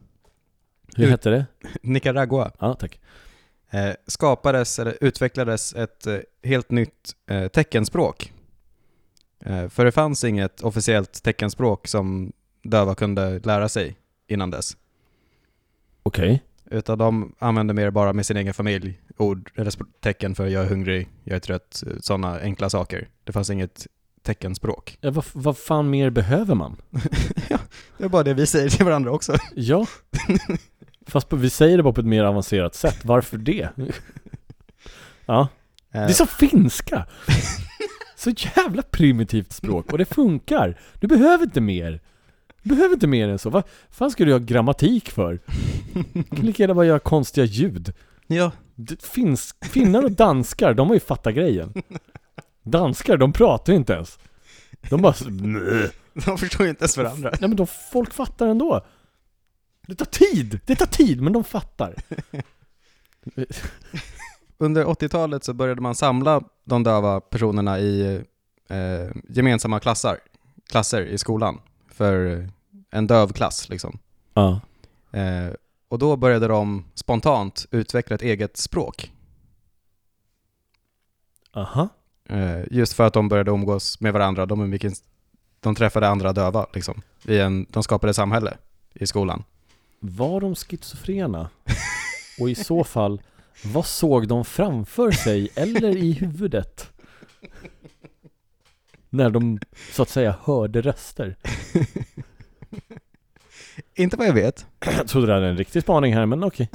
hur 0.96 1.04
Ut- 1.04 1.10
hette 1.10 1.30
det? 1.30 1.46
Nicaragua, 1.82 2.50
Ja, 2.58 2.74
tack. 2.74 3.00
Eh, 3.70 3.92
skapades 4.06 4.78
eller 4.78 4.98
utvecklades 5.00 5.74
ett 5.74 6.06
eh, 6.06 6.18
helt 6.42 6.70
nytt 6.70 7.16
eh, 7.30 7.48
teckenspråk. 7.48 8.32
För 9.70 9.84
det 9.84 9.92
fanns 9.92 10.24
inget 10.24 10.62
officiellt 10.62 11.22
teckenspråk 11.22 11.86
som 11.86 12.32
döva 12.62 12.94
kunde 12.94 13.38
lära 13.38 13.68
sig 13.68 13.96
innan 14.26 14.50
dess. 14.50 14.76
Okej. 16.02 16.42
Utan 16.70 16.98
de 16.98 17.34
använde 17.38 17.74
mer 17.74 17.90
bara 17.90 18.12
med 18.12 18.26
sin 18.26 18.36
egen 18.36 18.54
familj 18.54 19.00
ord 19.16 19.50
eller 19.54 19.72
tecken 20.00 20.34
för 20.34 20.46
jag 20.46 20.64
är 20.64 20.68
hungrig, 20.68 21.08
jag 21.24 21.36
är 21.36 21.40
trött, 21.40 21.82
sådana 22.00 22.40
enkla 22.40 22.70
saker. 22.70 23.08
Det 23.24 23.32
fanns 23.32 23.50
inget 23.50 23.86
teckenspråk. 24.22 24.98
Ja, 25.00 25.10
vad, 25.10 25.24
vad 25.32 25.58
fan 25.58 25.90
mer 25.90 26.10
behöver 26.10 26.54
man? 26.54 26.76
ja, 27.48 27.58
det 27.98 28.04
är 28.04 28.08
bara 28.08 28.22
det 28.22 28.34
vi 28.34 28.46
säger 28.46 28.68
till 28.68 28.84
varandra 28.84 29.10
också. 29.10 29.36
Ja. 29.54 29.86
Fast 31.08 31.28
på, 31.28 31.36
vi 31.36 31.50
säger 31.50 31.76
det 31.76 31.82
bara 31.82 31.92
på 31.92 32.00
ett 32.00 32.06
mer 32.06 32.24
avancerat 32.24 32.74
sätt. 32.74 33.04
Varför 33.04 33.38
det? 33.38 33.68
Ja. 35.26 35.48
Det 35.92 35.98
är 35.98 36.08
som 36.08 36.26
finska! 36.26 37.06
Så 38.16 38.30
jävla 38.56 38.82
primitivt 38.82 39.52
språk 39.52 39.92
och 39.92 39.98
det 39.98 40.04
funkar. 40.04 40.80
Du 41.00 41.06
behöver 41.06 41.44
inte 41.44 41.60
mer. 41.60 42.00
Du 42.62 42.68
behöver 42.70 42.94
inte 42.94 43.06
mer 43.06 43.28
än 43.28 43.38
så. 43.38 43.50
Vad 43.50 43.62
fan 43.90 44.10
ska 44.10 44.24
du 44.24 44.32
ha 44.32 44.38
grammatik 44.38 45.10
för? 45.10 45.40
Du 46.12 46.22
kan 46.22 46.46
lika 46.46 46.62
gärna 46.62 46.74
bara 46.74 46.86
göra 46.86 46.98
konstiga 46.98 47.44
ljud. 47.44 47.94
Ja, 48.26 48.52
Det 48.74 49.02
finns, 49.02 49.54
finnar 49.60 50.02
och 50.02 50.12
danskar, 50.12 50.74
de 50.74 50.88
har 50.88 50.94
ju 50.94 51.00
fattat 51.00 51.34
grejen. 51.34 51.74
Danskar, 52.62 53.16
de 53.16 53.32
pratar 53.32 53.72
ju 53.72 53.76
inte 53.76 53.92
ens. 53.92 54.18
De 54.90 55.02
bara 55.02 55.14
de 56.26 56.38
förstår 56.38 56.66
ju 56.66 56.70
inte 56.70 56.82
ens 56.82 56.96
varandra. 56.96 57.30
Nej 57.40 57.48
men 57.48 57.56
de, 57.56 57.66
folk 57.92 58.14
fattar 58.14 58.46
ändå. 58.46 58.86
Det 59.88 59.94
tar 59.94 60.06
tid! 60.06 60.60
Det 60.66 60.76
tar 60.76 60.86
tid, 60.86 61.20
men 61.20 61.32
de 61.32 61.44
fattar. 61.44 61.94
Under 64.58 64.84
80-talet 64.84 65.44
så 65.44 65.52
började 65.52 65.80
man 65.80 65.94
samla 65.94 66.42
de 66.64 66.82
döva 66.82 67.20
personerna 67.20 67.78
i 67.78 68.22
eh, 68.68 69.10
gemensamma 69.28 69.80
klasser, 69.80 70.18
klasser 70.70 71.02
i 71.02 71.18
skolan 71.18 71.60
för 71.88 72.48
en 72.90 73.06
dövklass 73.06 73.68
liksom. 73.68 73.98
Ja. 74.34 74.60
Eh, 75.10 75.52
och 75.88 75.98
då 75.98 76.16
började 76.16 76.48
de 76.48 76.84
spontant 76.94 77.66
utveckla 77.70 78.14
ett 78.14 78.22
eget 78.22 78.56
språk. 78.56 79.12
Aha. 81.52 81.88
Eh, 82.24 82.60
just 82.70 82.92
för 82.92 83.04
att 83.04 83.12
de 83.12 83.28
började 83.28 83.50
umgås 83.50 84.00
med 84.00 84.12
varandra, 84.12 84.46
de, 84.46 84.78
de 85.60 85.74
träffade 85.74 86.08
andra 86.08 86.32
döva 86.32 86.66
liksom. 86.74 87.02
I 87.24 87.38
en, 87.38 87.66
de 87.70 87.82
skapade 87.82 88.14
samhälle 88.14 88.56
i 88.94 89.06
skolan. 89.06 89.44
Var 90.00 90.40
de 90.40 90.54
schizofrena? 90.54 91.50
Och 92.40 92.50
i 92.50 92.54
så 92.54 92.84
fall, 92.84 93.22
vad 93.64 93.86
såg 93.86 94.28
de 94.28 94.44
framför 94.44 95.10
sig 95.10 95.48
eller 95.54 95.96
i 95.96 96.12
huvudet? 96.12 96.90
När 99.10 99.30
de 99.30 99.58
så 99.92 100.02
att 100.02 100.08
säga 100.08 100.34
hörde 100.42 100.80
röster. 100.80 101.36
Inte 103.94 104.16
vad 104.16 104.26
jag 104.26 104.32
vet. 104.32 104.66
Jag 104.80 105.08
trodde 105.08 105.26
det 105.26 105.32
hade 105.34 105.46
en 105.48 105.56
riktig 105.56 105.82
spaning 105.82 106.14
här, 106.14 106.26
men 106.26 106.44
okej. 106.44 106.70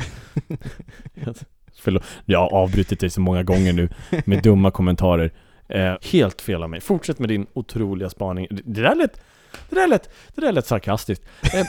Förlåt, 1.76 2.04
jag 2.26 2.40
har 2.40 2.54
avbrutit 2.54 3.00
dig 3.00 3.10
så 3.10 3.22
många 3.22 3.44
gånger 3.44 3.74
nu 3.74 3.90
med 4.26 4.44
dumma 4.44 4.72
kommentarer. 4.72 5.32
Eh, 5.68 5.96
helt 6.02 6.42
fel 6.42 6.64
av 6.64 6.70
mig. 6.70 6.82
Fortsätt 6.82 7.20
med 7.20 7.30
din 7.30 7.48
otroliga 7.54 8.10
spaning. 8.10 8.48
Det 8.50 8.82
där 8.82 8.96
lät, 8.96 9.22
det 9.70 9.76
där 9.76 9.88
lät, 9.88 10.10
det 10.36 10.42
där 10.42 10.52
lät 10.52 10.68
sarkastiskt. 10.68 11.24
Eh, 11.54 11.66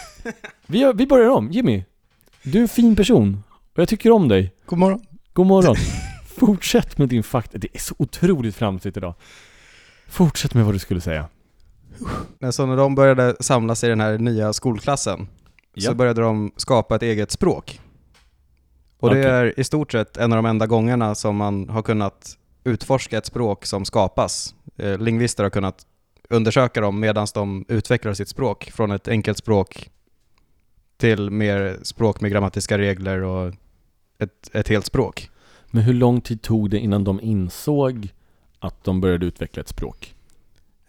vi, 0.66 0.92
vi 0.94 1.06
börjar 1.06 1.30
om. 1.30 1.50
Jimmy, 1.50 1.84
du 2.42 2.58
är 2.58 2.62
en 2.62 2.68
fin 2.68 2.96
person 2.96 3.42
och 3.74 3.78
jag 3.78 3.88
tycker 3.88 4.10
om 4.10 4.28
dig. 4.28 4.54
God 4.66 4.78
morgon. 4.78 5.00
God 5.32 5.46
morgon. 5.46 5.76
Fortsätt 6.26 6.98
med 6.98 7.08
din 7.08 7.22
fakta. 7.22 7.58
Det 7.58 7.68
är 7.72 7.78
så 7.78 7.94
otroligt 7.98 8.56
framsynt 8.56 8.96
idag. 8.96 9.14
Fortsätt 10.08 10.54
med 10.54 10.64
vad 10.64 10.74
du 10.74 10.78
skulle 10.78 11.00
säga. 11.00 11.28
Men 12.38 12.52
Så 12.52 12.66
när 12.66 12.76
de 12.76 12.94
började 12.94 13.36
samlas 13.40 13.84
i 13.84 13.88
den 13.88 14.00
här 14.00 14.18
nya 14.18 14.52
skolklassen 14.52 15.28
Ja. 15.74 15.90
så 15.90 15.94
började 15.94 16.20
de 16.22 16.52
skapa 16.56 16.96
ett 16.96 17.02
eget 17.02 17.30
språk. 17.30 17.80
Och 18.98 19.10
det 19.10 19.20
Okej. 19.20 19.30
är 19.30 19.60
i 19.60 19.64
stort 19.64 19.92
sett 19.92 20.16
en 20.16 20.32
av 20.32 20.36
de 20.36 20.46
enda 20.46 20.66
gångerna 20.66 21.14
som 21.14 21.36
man 21.36 21.68
har 21.68 21.82
kunnat 21.82 22.36
utforska 22.64 23.18
ett 23.18 23.26
språk 23.26 23.66
som 23.66 23.84
skapas. 23.84 24.54
Eh, 24.76 24.98
lingvister 24.98 25.42
har 25.42 25.50
kunnat 25.50 25.86
undersöka 26.28 26.80
dem 26.80 27.00
medan 27.00 27.26
de 27.34 27.64
utvecklar 27.68 28.14
sitt 28.14 28.28
språk 28.28 28.70
från 28.74 28.90
ett 28.90 29.08
enkelt 29.08 29.38
språk 29.38 29.90
till 30.96 31.30
mer 31.30 31.78
språk 31.82 32.20
med 32.20 32.30
grammatiska 32.30 32.78
regler 32.78 33.22
och 33.22 33.54
ett, 34.18 34.50
ett 34.52 34.68
helt 34.68 34.86
språk. 34.86 35.30
Men 35.66 35.82
hur 35.82 35.94
lång 35.94 36.20
tid 36.20 36.42
tog 36.42 36.70
det 36.70 36.78
innan 36.78 37.04
de 37.04 37.20
insåg 37.20 38.08
att 38.58 38.84
de 38.84 39.00
började 39.00 39.26
utveckla 39.26 39.60
ett 39.60 39.68
språk? 39.68 40.14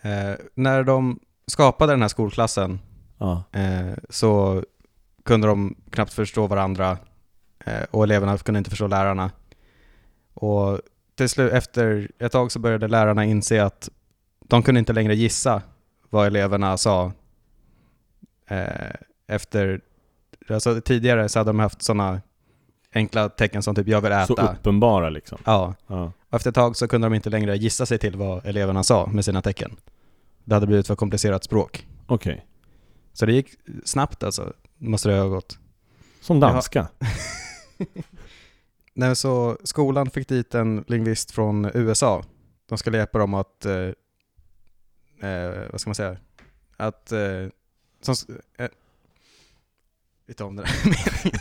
Eh, 0.02 0.34
när 0.54 0.84
de 0.84 1.20
skapade 1.48 1.94
den 1.94 2.02
här 2.02 2.10
skolklassen 2.10 2.80
Ja. 3.18 3.44
eh, 3.52 3.94
så 4.10 4.64
kunde 5.24 5.48
de 5.48 5.76
knappt 5.90 6.14
förstå 6.14 6.48
varandra 6.48 6.98
eh, 7.66 7.84
och 7.92 8.04
eleverna 8.04 8.38
kunde 8.38 8.58
inte 8.58 8.70
förstå 8.70 8.88
lärarna. 8.88 9.32
Och 10.34 10.80
till 11.16 11.30
slut, 11.30 11.54
efter 11.54 12.12
ett 12.20 12.32
tag 12.32 12.52
så 12.52 12.60
började 12.60 12.88
lärarna 12.88 13.26
inse 13.26 13.64
att 13.64 13.90
de 14.48 14.64
kunde 14.64 14.80
inte 14.80 14.94
längre 14.94 15.16
gissa 15.16 15.62
vad 16.10 16.28
eleverna 16.28 16.78
sa. 16.78 17.12
Eh, 18.48 18.92
efter, 19.28 19.82
alltså 20.50 20.82
tidigare 20.82 21.30
så 21.30 21.40
hade 21.40 21.50
de 21.50 21.60
haft 21.60 21.82
sådana 21.82 22.22
enkla 22.94 23.30
tecken 23.30 23.64
som 23.64 23.76
typ 23.76 23.88
jag 23.88 24.02
vill 24.02 24.12
äta. 24.12 24.26
Så 24.26 24.34
uppenbara 24.34 25.10
liksom. 25.10 25.38
Ja, 25.46 25.74
Ja. 25.88 26.12
och 26.30 26.36
efter 26.36 26.50
ett 26.50 26.56
tag 26.56 26.76
så 26.76 26.88
kunde 26.88 27.06
de 27.06 27.14
inte 27.14 27.30
längre 27.30 27.58
gissa 27.58 27.86
sig 27.86 27.98
till 27.98 28.16
vad 28.16 28.46
eleverna 28.46 28.84
sa 28.84 29.08
med 29.08 29.26
sina 29.26 29.42
tecken. 29.42 29.76
Det 30.44 30.54
hade 30.54 30.68
blivit 30.68 30.88
för 30.88 30.96
komplicerat 30.96 31.44
språk. 31.44 31.88
Okej. 32.08 32.46
Så 33.14 33.26
det 33.26 33.34
gick 33.34 33.50
snabbt 33.86 34.24
alltså, 34.24 34.54
måste 34.78 35.10
det 35.10 35.18
ha 35.20 35.28
gått. 35.28 35.60
Som 36.22 36.40
danska. 36.40 36.88
Nej, 38.94 39.16
så 39.16 39.58
skolan 39.64 40.10
fick 40.10 40.28
dit 40.28 40.56
en 40.56 40.84
lingvist 40.88 41.32
från 41.32 41.72
USA. 41.74 42.24
De 42.70 42.78
skulle 42.78 42.98
hjälpa 42.98 43.20
dem 43.20 43.34
att, 43.34 43.66
eh, 43.66 43.90
eh, 45.20 45.72
vad 45.72 45.82
ska 45.82 45.90
man 45.90 45.96
säga, 45.96 46.18
att, 46.78 47.12
eh, 47.12 47.48
som, 48.02 48.16
eh, 48.58 48.68
vi 50.26 50.44
om 50.44 50.56
den 50.56 50.66
här 50.66 50.86
meningen. 50.86 51.40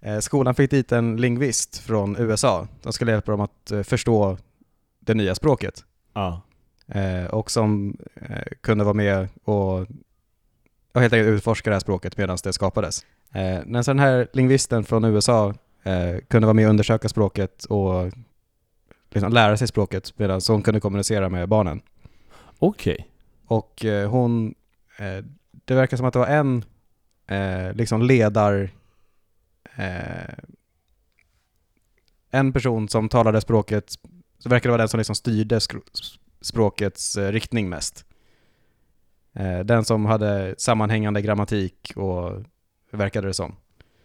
Eh, 0.00 0.18
skolan 0.18 0.54
fick 0.54 0.70
dit 0.70 0.92
en 0.92 1.16
lingvist 1.16 1.78
från 1.78 2.16
USA. 2.18 2.68
De 2.82 2.92
skulle 2.92 3.12
hjälpa 3.12 3.30
dem 3.30 3.40
att 3.40 3.70
eh, 3.70 3.82
förstå 3.82 4.38
det 5.00 5.14
nya 5.14 5.34
språket. 5.34 5.84
Ja. 6.12 6.42
Eh, 6.86 7.24
och 7.24 7.50
som 7.50 7.96
eh, 8.14 8.42
kunde 8.60 8.84
vara 8.84 8.94
med 8.94 9.28
och, 9.44 9.78
och 10.92 11.00
helt 11.00 11.12
enkelt 11.12 11.28
utforska 11.28 11.70
det 11.70 11.74
här 11.74 11.80
språket 11.80 12.16
medan 12.16 12.38
det 12.44 12.52
skapades. 12.52 13.06
Eh, 13.32 13.60
när 13.66 13.82
så 13.82 13.90
den 13.90 13.98
här 13.98 14.28
lingvisten 14.32 14.84
från 14.84 15.04
USA 15.04 15.54
kunde 16.28 16.46
vara 16.46 16.54
med 16.54 16.64
och 16.66 16.70
undersöka 16.70 17.08
språket 17.08 17.64
och 17.64 18.12
liksom 19.10 19.32
lära 19.32 19.56
sig 19.56 19.68
språket 19.68 20.18
medan 20.18 20.40
hon 20.48 20.62
kunde 20.62 20.80
kommunicera 20.80 21.28
med 21.28 21.48
barnen. 21.48 21.80
Okej. 22.58 23.08
Och 23.46 23.84
eh, 23.84 24.10
hon, 24.10 24.54
eh, 24.98 25.24
det 25.64 25.74
verkar 25.74 25.96
som 25.96 26.06
att 26.06 26.12
det 26.12 26.18
var 26.18 26.26
en 26.26 26.64
eh, 27.26 27.72
liksom 27.74 28.02
ledar, 28.02 28.70
eh, 29.76 30.34
en 32.30 32.52
person 32.52 32.88
som 32.88 33.08
talade 33.08 33.40
språket, 33.40 33.94
så 34.38 34.48
verkar 34.48 34.68
det 34.68 34.72
vara 34.72 34.82
den 34.82 34.88
som 34.88 34.98
liksom 34.98 35.14
styrde 35.14 35.60
språkets 36.40 37.16
eh, 37.16 37.32
riktning 37.32 37.68
mest. 37.68 38.04
Eh, 39.32 39.58
den 39.58 39.84
som 39.84 40.06
hade 40.06 40.54
sammanhängande 40.58 41.22
grammatik 41.22 41.92
och 41.96 42.44
verkade 42.90 43.26
det 43.26 43.34
som. 43.34 43.56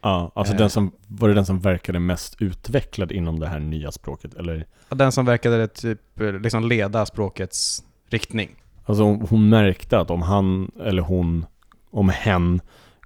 Ja, 0.01 0.31
alltså 0.35 0.53
den 0.53 0.69
som, 0.69 0.91
var 1.07 1.27
det 1.27 1.33
den 1.33 1.45
som 1.45 1.59
verkade 1.59 1.99
mest 1.99 2.41
utvecklad 2.41 3.11
inom 3.11 3.39
det 3.39 3.47
här 3.47 3.59
nya 3.59 3.91
språket? 3.91 4.33
Eller? 4.33 4.67
Den 4.89 5.11
som 5.11 5.25
verkade 5.25 5.67
typ 5.67 6.01
liksom 6.19 6.67
leda 6.67 7.05
språkets 7.05 7.83
riktning. 8.13 8.49
Alltså 8.85 9.03
hon, 9.03 9.27
hon 9.29 9.49
märkte 9.49 9.99
att 9.99 10.09
om 10.11 10.21
han 10.21 10.71
eller 10.79 11.01
hon, 11.01 11.45
om 11.91 12.09
hen 12.09 12.61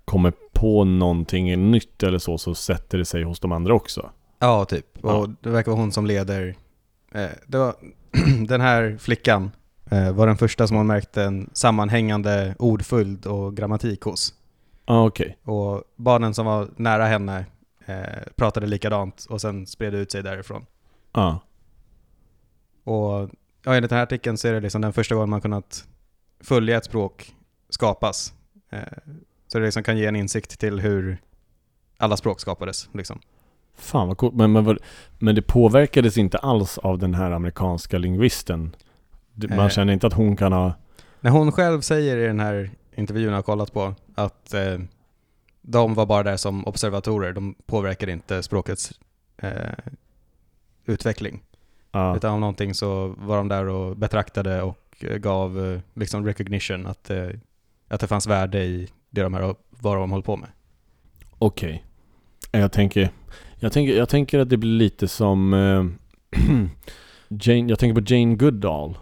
kommer 0.06 0.34
på 0.54 0.84
någonting 0.84 1.72
nytt 1.72 2.04
eller 2.04 2.18
så, 2.20 2.38
så 2.38 2.56
sätter 2.56 2.98
det 2.98 3.06
sig 3.06 3.24
hos 3.24 3.40
de 3.40 3.52
andra 3.52 3.74
också. 3.74 4.10
Ja, 4.40 4.66
typ. 4.66 4.98
Och 5.06 5.12
Ja. 5.12 5.28
det 5.42 5.50
verkar 5.50 5.72
vara 5.72 5.82
hon 5.82 5.92
som 5.92 6.06
leder. 6.06 6.56
Eh, 7.12 7.30
det 7.48 7.58
var 7.58 7.76
den 8.48 8.62
här 8.62 8.98
flickan 9.00 9.52
eh, 9.92 10.12
var 10.12 10.28
den 10.28 10.38
första 10.38 10.68
som 10.68 10.78
hon 10.78 10.88
märkte 10.88 11.24
en 11.24 11.50
sammanhängande 11.54 12.56
ordföljd 12.60 13.26
och 13.26 13.56
grammatik 13.58 14.02
hos. 14.02 14.34
Ja, 14.86 15.06
okej. 15.06 15.38
Och 15.44 15.84
barnen 15.96 16.34
som 16.34 16.46
var 16.46 16.68
nära 16.76 17.06
henne 17.06 17.46
eh, 17.86 18.24
pratade 18.36 18.68
likadant 18.68 19.26
och 19.30 19.42
sen 19.42 19.68
spred 19.68 19.94
det 19.94 20.00
ut 20.00 20.12
sig 20.12 20.24
därifrån. 20.24 20.66
Ja. 21.14 21.40
Och 22.84 23.30
ja, 23.64 23.76
enligt 23.76 23.90
den 23.90 23.98
här 23.98 24.04
artikeln 24.04 24.38
så 24.38 24.48
är 24.48 24.54
det 24.54 24.60
liksom 24.60 24.82
den 24.82 24.94
första 24.94 25.16
gången 25.16 25.30
man 25.30 25.42
kunnat 25.42 25.88
följa 26.40 26.78
ett 26.78 26.86
språk 26.86 27.36
skapas. 27.70 28.34
Eh, 28.70 28.80
så 29.48 29.60
det 29.60 29.66
liksom 29.66 29.84
kan 29.84 29.98
ge 29.98 30.06
en 30.06 30.16
insikt 30.16 30.60
till 30.60 30.80
hur 30.80 31.18
alla 31.98 32.18
språk 32.18 32.40
skapades. 32.40 32.90
Liksom. 32.94 33.20
Fan 33.76 34.08
vad 34.08 34.18
coolt. 34.18 34.36
Men, 34.36 34.52
men, 34.52 34.78
men 35.20 35.36
det 35.36 35.42
påverkades 35.42 36.18
inte 36.18 36.38
alls 36.38 36.78
av 36.78 36.98
den 36.98 37.14
här 37.14 37.32
amerikanska 37.32 37.98
lingvisten? 37.98 38.76
Man 39.50 39.60
Eh. 39.60 39.70
känner 39.70 39.94
inte 39.94 40.08
att 40.08 40.14
hon 40.14 40.36
kan 40.36 40.54
ha... 40.54 40.74
När 41.20 41.32
hon 41.32 41.52
själv 41.52 41.82
säger 41.82 42.18
i 42.18 42.28
den 42.28 42.40
här 42.40 42.72
intervjun 42.96 43.30
jag 43.30 43.38
har 43.38 43.42
kollat 43.44 43.74
på 43.74 43.96
att 44.16 44.54
eh, 44.54 44.78
de 45.62 45.94
var 45.94 46.06
bara 46.06 46.24
där 46.24 46.38
som 46.38 46.66
observatorer, 46.68 47.34
de 47.34 47.56
påverkade 47.66 48.12
inte 48.12 48.44
språkets 48.44 49.00
eh, 49.38 49.52
utveckling. 50.86 51.44
Ja. 51.92 52.16
Utan 52.16 52.34
om 52.34 52.40
någonting 52.40 52.74
så 52.74 53.16
var 53.18 53.38
de 53.38 53.48
där 53.48 53.68
och 53.68 53.98
betraktade 53.98 54.62
och 54.62 54.78
eh, 55.00 55.18
gav 55.18 55.66
eh, 55.74 55.80
liksom 55.94 56.26
recognition 56.26 56.86
att, 56.88 57.10
eh, 57.10 57.28
att 57.88 58.00
det 58.00 58.08
fanns 58.08 58.28
värde 58.28 58.64
i 58.64 58.88
det 59.10 59.22
de 59.22 59.34
här, 59.34 59.56
vad 59.70 59.98
de 59.98 60.12
håller 60.12 60.24
på 60.24 60.38
med. 60.38 60.50
Okej. 61.38 61.84
Jag 62.52 62.72
tänker, 62.72 63.10
jag 63.60 63.72
tänker, 63.72 63.98
jag 63.98 64.10
tänker 64.10 64.40
att 64.40 64.50
det 64.50 64.58
blir 64.58 64.72
lite 64.72 65.08
som 65.08 65.54
Jane, 67.30 67.70
jag 67.70 67.80
tänker 67.80 68.02
på 68.02 68.14
Jane 68.14 68.36
Goodall. 68.36 68.98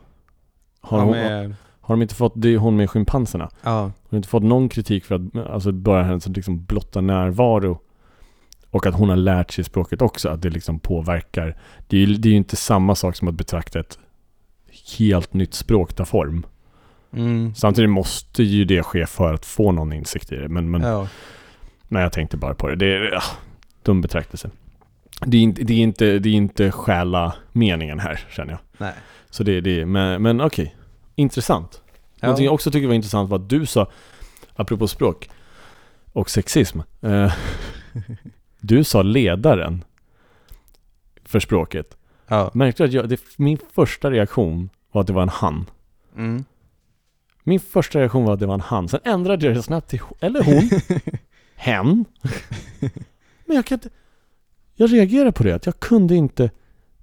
Har, 0.81 0.97
Ja, 0.97 1.03
hon, 1.03 1.11
med, 1.11 1.55
har 1.81 1.95
de 1.95 2.01
inte 2.01 2.15
fått, 2.15 2.33
det 2.35 2.49
är 2.53 2.57
hon 2.57 2.75
med 2.75 2.89
schimpanserna. 2.89 3.49
ja, 3.63 3.71
Har 3.81 3.91
de 4.09 4.15
inte 4.17 4.29
fått 4.29 4.43
någon 4.43 4.69
kritik 4.69 5.05
för 5.05 5.15
att, 5.15 5.49
alltså 5.49 5.71
bara 5.71 6.03
hennes 6.03 6.27
liksom 6.27 6.65
blotta 6.65 7.01
närvaro 7.01 7.79
och 8.75 8.85
att 8.85 8.95
hon 8.95 9.09
har 9.09 9.15
lärt 9.15 9.51
sig 9.51 9.63
språket 9.63 10.01
också, 10.01 10.29
att 10.29 10.41
det 10.41 10.49
liksom 10.49 10.79
påverkar. 10.79 11.57
Det 11.87 11.97
är 11.97 12.07
ju 12.07 12.13
det 12.13 12.29
är 12.29 12.31
ju 12.31 12.37
inte 12.37 12.55
samma 12.55 12.95
sak 12.95 13.15
som 13.15 13.27
att 13.27 13.33
betrakta 13.33 13.79
ett 13.79 13.99
helt 14.97 15.33
nytt 15.33 15.53
språk 15.53 15.93
ta 15.93 16.05
form. 16.05 16.45
mm, 17.13 17.55
Samtidigt 17.55 17.89
måste 17.89 18.43
ju 18.43 18.65
det 18.65 18.83
ske 18.83 19.05
för 19.05 19.33
att 19.33 19.45
få 19.45 19.71
någon 19.71 19.93
insikt 19.93 20.31
i 20.31 20.35
det. 20.35 20.47
Men, 20.47 20.71
men 20.71 20.81
ja, 20.81 21.07
Nej, 21.87 22.03
jag 22.03 22.11
tänkte 22.11 22.37
bara 22.37 22.53
på 22.53 22.67
det. 22.67 22.75
Det 22.75 22.85
är 22.85 23.11
ja, 23.13 23.21
dum 23.83 24.01
betraktelse. 24.01 24.49
Det 25.25 25.37
är 25.37 25.41
inte, 25.41 25.63
det 25.63 25.73
är 25.73 25.77
inte, 25.77 26.19
det 26.19 26.29
är 26.29 26.33
inte 26.33 26.71
själa 26.71 27.35
meningen 27.51 27.99
här, 27.99 28.19
känner 28.29 28.51
jag. 28.51 28.59
nej. 28.77 28.93
Så 29.29 29.43
det 29.43 29.57
är 29.57 29.61
det. 29.61 29.85
Men, 29.85 30.21
men 30.21 30.41
okej. 30.41 30.75
Intressant. 31.15 31.81
Någonting 32.21 32.45
jag 32.45 32.53
också 32.53 32.71
tycker 32.71 32.87
var 32.87 32.93
intressant 32.95 33.29
var 33.29 33.37
att 33.37 33.49
du 33.49 33.65
sa, 33.65 33.91
apropå 34.55 34.87
språk 34.87 35.29
och 36.13 36.29
sexism. 36.29 36.79
Eh, 37.01 37.33
du 38.67 38.83
sa 38.83 39.01
ledaren 39.01 39.83
för 41.23 41.39
språket. 41.39 41.97
Ja. 42.27 42.51
Märkte 42.53 42.83
du 42.83 42.87
att 42.87 42.93
jag, 42.93 43.09
det, 43.09 43.21
min 43.37 43.57
första 43.73 44.11
reaktion 44.11 44.69
var 44.91 45.01
att 45.01 45.07
det 45.07 45.13
var 45.13 45.21
en 45.21 45.29
han. 45.29 45.65
Mm. 46.15 46.45
Min 47.43 47.59
första 47.59 47.99
reaktion 47.99 48.25
var 48.25 48.33
att 48.33 48.39
det 48.39 48.45
var 48.45 48.53
en 48.53 48.61
han. 48.61 48.89
Sen 48.89 48.99
ändrade 49.03 49.45
jag 49.45 49.55
det 49.55 49.63
snabbt 49.63 49.89
till 49.89 49.99
eller 50.19 50.43
hon. 50.43 50.69
Hen. 51.55 52.05
Men 53.45 53.55
jag 53.55 53.65
kan 53.65 53.75
inte... 53.75 53.89
Jag 54.75 54.93
reagerar 54.93 55.31
på 55.31 55.43
det, 55.43 55.55
att 55.55 55.65
jag 55.65 55.79
kunde 55.79 56.15
inte... 56.15 56.51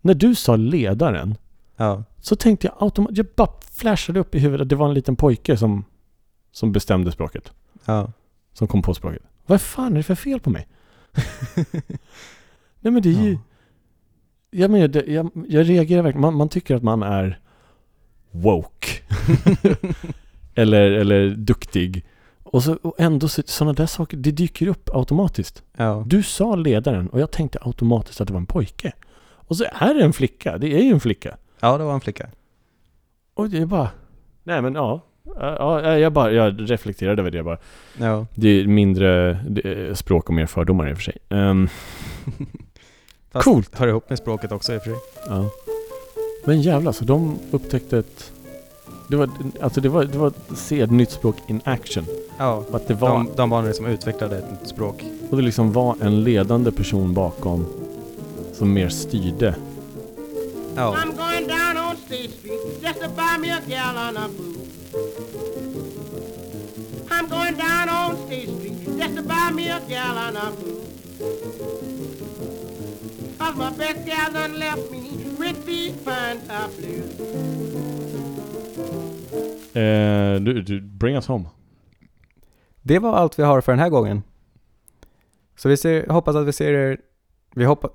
När 0.00 0.14
du 0.14 0.34
sa 0.34 0.56
ledaren, 0.56 1.34
ja. 1.76 2.04
så 2.20 2.36
tänkte 2.36 2.66
jag 2.66 2.76
automatiskt... 2.78 3.18
Jag 3.18 3.26
bara 3.36 3.50
flashade 3.72 4.20
upp 4.20 4.34
i 4.34 4.38
huvudet 4.38 4.64
att 4.64 4.68
det 4.68 4.76
var 4.76 4.88
en 4.88 4.94
liten 4.94 5.16
pojke 5.16 5.56
som, 5.56 5.84
som 6.52 6.72
bestämde 6.72 7.12
språket. 7.12 7.52
ja. 7.84 8.12
Som 8.52 8.68
kom 8.68 8.82
på 8.82 8.94
språket. 8.94 9.22
Vad 9.46 9.60
fan 9.60 9.92
är 9.92 9.96
det 9.96 10.02
för 10.02 10.14
fel 10.14 10.40
på 10.40 10.50
mig? 10.50 10.68
Nej 12.80 12.92
men 12.92 13.02
det 13.02 13.08
är 13.08 13.22
ju... 13.22 13.32
Ja. 13.32 13.38
Jag 14.50 14.70
menar, 14.70 14.88
det, 14.88 15.04
jag, 15.06 15.30
jag 15.48 15.68
reagerar 15.68 16.02
verkligen... 16.02 16.20
Man, 16.20 16.34
man 16.34 16.48
tycker 16.48 16.76
att 16.76 16.82
man 16.82 17.02
är 17.02 17.40
woke. 18.30 18.88
eller, 20.54 20.90
eller 20.90 21.28
duktig. 21.28 22.06
Och, 22.42 22.62
så, 22.62 22.74
och 22.82 22.94
ändå 22.98 23.28
så, 23.28 23.42
sådana 23.46 23.72
där 23.72 23.86
saker, 23.86 24.16
det 24.16 24.30
dyker 24.30 24.66
upp 24.66 24.90
automatiskt. 24.92 25.62
ja. 25.76 26.04
Du 26.06 26.22
sa 26.22 26.54
ledaren 26.54 27.08
och 27.08 27.20
jag 27.20 27.30
tänkte 27.30 27.58
automatiskt 27.62 28.20
att 28.20 28.28
det 28.28 28.32
var 28.32 28.40
en 28.40 28.46
pojke. 28.46 28.92
Och 29.20 29.56
så 29.56 29.64
är 29.64 29.94
det 29.94 30.04
en 30.04 30.12
flicka, 30.12 30.58
det 30.58 30.74
är 30.74 30.82
ju 30.82 30.92
en 30.92 31.00
flicka. 31.00 31.36
Ja, 31.60 31.78
det 31.78 31.84
var 31.84 31.94
en 31.94 32.00
flicka. 32.00 32.30
Och 33.34 33.50
det 33.50 33.58
är 33.58 33.66
bara... 33.66 33.90
Nej 34.42 34.62
men 34.62 34.74
ja. 34.74 35.00
Ja, 35.40 35.98
jag 35.98 36.12
bara, 36.12 36.32
jag 36.32 36.70
reflekterade 36.70 37.22
över 37.22 37.30
det 37.30 37.42
bara. 37.42 37.58
Ja. 37.98 38.26
Det 38.34 38.48
är 38.48 38.66
mindre 38.66 39.32
det 39.48 39.98
språk 39.98 40.28
och 40.28 40.34
mer 40.34 40.46
fördomar 40.46 40.90
i 40.90 40.92
och 40.92 40.96
för 40.96 41.02
sig. 41.04 41.16
Ehm, 41.28 41.68
Fast 43.32 43.44
Coolt. 43.44 43.74
Hör 43.78 43.88
ihop 43.88 44.08
med 44.10 44.18
språket 44.18 44.52
också 44.52 44.74
i 44.74 44.78
och 44.78 44.82
för 44.82 44.90
sig. 44.90 44.98
ja. 45.28 45.50
Men 46.44 46.62
jävlar, 46.62 46.92
så 46.92 47.04
de 47.04 47.38
upptäckte 47.50 47.98
ett... 47.98 48.32
Det 49.08 49.16
var, 49.16 49.28
alltså 49.60 49.80
det 49.80 49.88
var, 49.88 50.04
det 50.04 50.18
var 50.18 50.32
se 50.56 50.80
ett 50.80 50.90
nytt 50.90 51.10
språk 51.10 51.36
in 51.46 51.60
action. 51.64 52.04
Ja. 52.38 52.64
Att 52.72 52.88
det 52.88 52.94
var, 52.94 53.08
De, 53.08 53.28
de 53.36 53.50
barnen 53.50 53.74
som 53.74 53.86
utvecklade 53.86 54.38
ett 54.38 54.50
nytt 54.50 54.68
språk. 54.68 55.04
och 55.30 55.36
det 55.36 55.42
liksom 55.42 55.72
var 55.72 55.96
en 56.00 56.24
ledande 56.24 56.72
person 56.72 57.14
bakom 57.14 57.66
som 58.52 58.72
mer 58.72 58.88
styrde. 58.88 59.54
Ja. 60.76 60.94
I'm 60.96 61.06
going 61.16 61.48
down 61.48 61.88
on 61.90 61.96
State 61.96 62.28
Street 62.38 62.82
just 62.82 63.00
to 63.02 63.08
buy 63.08 63.38
me 63.40 63.50
a 63.52 63.60
gallon 63.68 64.16
of 64.16 64.30
booze. 64.36 64.61
I'm 67.22 67.28
going 67.28 67.56
down 67.56 67.88
on 67.88 68.16
State 68.26 68.48
Street 68.48 68.98
just 68.98 69.14
to 69.16 69.22
buy 69.22 69.50
me 69.52 69.68
a 69.68 69.80
gallon 69.88 70.36
of 70.36 70.58
booze. 70.58 70.82
Cause 73.38 73.56
my 73.56 73.70
best 73.70 74.04
gal 74.06 74.32
done 74.32 74.58
left 74.58 74.90
me 74.90 75.02
with 75.38 75.64
these 75.64 75.94
fine 76.04 76.40
top 76.48 76.70
blues. 76.76 77.10
Eh, 79.76 80.40
du, 80.40 80.62
du, 80.62 80.80
bring 80.80 81.16
us 81.16 81.26
home. 81.26 81.48
Det 82.82 82.98
var 82.98 83.12
allt 83.12 83.38
vi 83.38 83.42
har 83.42 83.60
för 83.60 83.72
den 83.72 83.78
här 83.78 83.90
gången. 83.90 84.22
Så 85.56 85.68
vi 85.68 85.76
ser, 85.76 86.06
hoppas 86.06 86.36
att 86.36 86.46
vi 86.46 86.52
ser 86.52 86.72
er... 86.72 87.00
Vi 87.54 87.64
hoppas... 87.64 87.90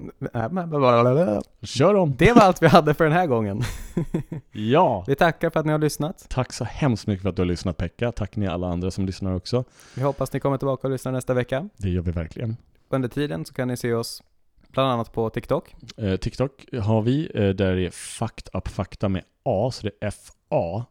Kör 1.62 1.96
om! 1.96 2.16
Det 2.18 2.34
var 2.34 2.42
allt 2.42 2.62
vi 2.62 2.68
hade 2.68 2.94
för 2.94 3.04
den 3.04 3.14
här 3.14 3.28
gången. 3.28 3.62
Ja! 4.52 5.04
Vi 5.08 5.16
tackar 5.16 5.50
för 5.50 5.60
att 5.60 5.66
ni 5.66 5.72
har 5.72 5.80
lyssnat. 5.80 6.26
Tack 6.30 6.54
så 6.54 6.64
hemskt 6.64 7.08
mycket 7.08 7.22
för 7.22 7.30
att 7.30 7.36
du 7.36 7.42
har 7.42 7.48
lyssnat 7.48 7.78
Pekka. 7.78 8.12
Tack 8.12 8.36
ni 8.36 8.48
alla 8.48 8.68
andra 8.68 8.92
som 8.92 9.06
lyssnar 9.06 9.36
också. 9.36 9.64
Vi 9.96 10.02
hoppas 10.02 10.34
ni 10.34 10.40
kommer 10.40 10.58
tillbaka 10.58 10.88
och 10.88 10.92
lyssnar 10.92 11.12
nästa 11.12 11.34
vecka. 11.34 11.70
Det 11.78 11.90
gör 11.90 12.02
vi 12.02 12.12
verkligen. 12.12 12.58
Under 12.90 13.10
tiden 13.10 13.46
så 13.46 13.54
kan 13.54 13.68
ni 13.68 13.78
se 13.78 13.94
oss 13.94 14.24
bland 14.72 14.90
annat 14.92 15.12
på 15.14 15.30
TikTok. 15.30 15.76
Eh, 15.98 16.16
TikTok 16.16 16.66
har 16.82 17.02
vi, 17.02 17.32
eh, 17.34 17.50
där 17.50 17.76
det 17.76 17.86
är 17.86 17.90
Fucked 17.90 18.50
Up 18.54 18.68
Fakta 18.68 19.10
med 19.10 19.24
A, 19.44 19.70
så 19.74 19.88
det 19.88 19.92
är 20.02 20.08
F-A. 20.08 20.86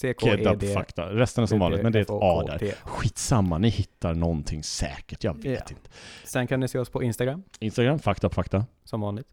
Ked 0.00 0.10
Up 0.10 0.20
C-K-E-D. 0.20 0.74
Fakta. 0.74 1.14
Resten 1.14 1.42
är 1.42 1.46
som 1.46 1.58
vanligt, 1.58 1.82
men 1.82 1.92
det 1.92 1.98
är 1.98 2.02
ett 2.02 2.10
A 2.10 2.44
där. 2.46 2.74
Skitsamma, 2.84 3.58
ni 3.58 3.68
hittar 3.68 4.14
någonting 4.14 4.62
säkert. 4.62 5.24
Jag 5.24 5.42
vet 5.42 5.70
inte. 5.70 5.90
Sen 6.24 6.46
kan 6.46 6.60
ni 6.60 6.68
se 6.68 6.78
oss 6.78 6.88
på 6.88 7.02
Instagram, 7.02 7.42
Instagram, 7.58 7.98
Up 8.22 8.34
Fakta. 8.34 8.66
som 8.84 9.00
vanligt. 9.00 9.28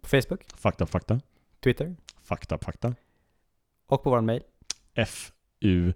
På 0.00 0.08
Facebook, 0.08 0.40
Up 0.80 0.88
Fakta. 0.90 1.20
Twitter 1.64 1.96
Up 2.50 2.64
Fakta. 2.64 2.94
och 3.86 4.02
på 4.02 4.10
vår 4.10 4.20
mail. 4.20 4.42
F-U 4.94 5.92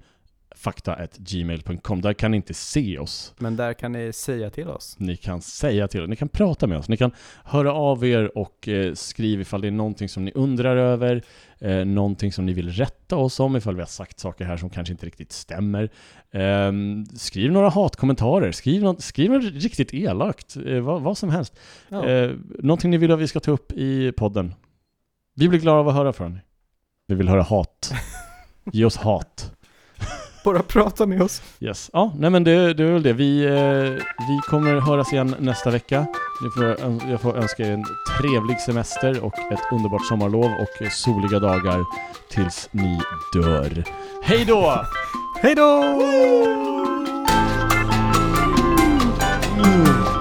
fakta.gmail.com. 0.57 2.01
Där 2.01 2.13
kan 2.13 2.31
ni 2.31 2.37
inte 2.37 2.55
se 2.55 2.99
oss. 2.99 3.35
Men 3.39 3.57
där 3.57 3.73
kan 3.73 3.93
ni 3.93 4.13
säga 4.13 4.51
till 4.51 4.69
oss. 4.69 4.97
Ni 4.99 5.17
kan 5.17 5.41
säga 5.43 5.89
till 5.89 6.03
oss, 6.03 6.09
ni 6.09 6.17
kan 6.17 6.29
prata 6.29 6.67
med 6.67 6.79
oss, 6.79 6.89
ni 6.89 6.97
kan 6.97 7.11
höra 7.45 7.73
av 7.73 8.05
er 8.05 8.39
och 8.39 8.69
eh, 8.69 8.95
skriva 8.95 9.43
ifall 9.43 9.61
det 9.61 9.69
är 9.69 9.73
någonting 9.73 10.09
som 10.09 10.25
ni 10.25 10.33
undrar 10.35 10.77
över, 10.77 11.23
eh, 11.59 11.85
någonting 11.85 12.33
som 12.33 12.47
ni 12.47 12.53
vill 12.53 12.71
rätta 12.71 13.17
oss 13.17 13.41
om, 13.41 13.57
ifall 13.57 13.75
vi 13.75 13.81
har 13.81 13.87
sagt 13.87 14.19
saker 14.19 14.45
här 14.45 14.57
som 14.57 14.71
kanske 14.71 14.93
inte 14.93 15.07
riktigt 15.07 15.33
stämmer. 15.33 15.91
Ehm, 16.33 17.07
skriv 17.07 17.53
några 17.53 17.69
hatkommentarer, 17.69 18.53
skriv 18.53 18.83
något, 18.83 19.03
skriv 19.03 19.31
något 19.31 19.45
riktigt 19.45 19.95
elakt, 19.95 20.57
eh, 20.67 20.81
vad, 20.81 21.03
vad 21.03 21.19
som 21.19 21.31
helst. 21.31 21.59
Ja. 21.89 22.09
Eh, 22.09 22.31
någonting 22.59 22.91
ni 22.91 22.97
vill 22.97 23.13
att 23.13 23.19
vi 23.19 23.29
ska 23.29 23.41
ta 23.41 23.51
upp 23.51 23.73
i 23.73 24.13
podden. 24.13 24.55
Vi 25.35 25.49
blir 25.49 25.61
glada 25.61 25.79
av 25.81 25.89
att 25.89 25.95
höra 25.95 26.13
från 26.13 26.33
er. 26.33 26.43
Vi 27.07 27.15
vill 27.15 27.29
höra 27.29 27.43
hat. 27.43 27.93
Ge 28.73 28.85
oss 28.85 28.97
hat. 28.97 29.56
Bara 30.47 30.63
prata 30.63 31.07
med 31.07 31.23
oss. 31.23 31.43
Yes. 31.61 31.91
Ja, 31.93 32.13
nej 32.19 32.31
men 32.31 32.45
det, 32.45 32.75
det 32.75 32.83
är 32.83 32.93
väl 32.93 33.03
det. 33.03 33.13
Vi, 33.13 33.45
eh, 33.45 34.05
vi 34.29 34.41
kommer 34.49 34.81
höras 34.81 35.13
igen 35.13 35.35
nästa 35.39 35.71
vecka. 35.71 36.07
Ni 36.43 36.51
får, 36.51 36.65
jag 37.11 37.21
får 37.21 37.37
önska 37.37 37.63
er 37.63 37.73
en 37.73 37.85
trevlig 38.21 38.61
semester 38.61 39.25
och 39.25 39.39
ett 39.53 39.61
underbart 39.73 40.07
sommarlov 40.07 40.45
och 40.45 40.93
soliga 40.93 41.39
dagar 41.39 41.85
tills 42.31 42.69
ni 42.73 43.01
dör. 43.33 43.85
Hej 44.23 44.45
då! 44.45 44.85
Hej 45.43 45.55
då! 45.55 45.83
Country 49.57 50.16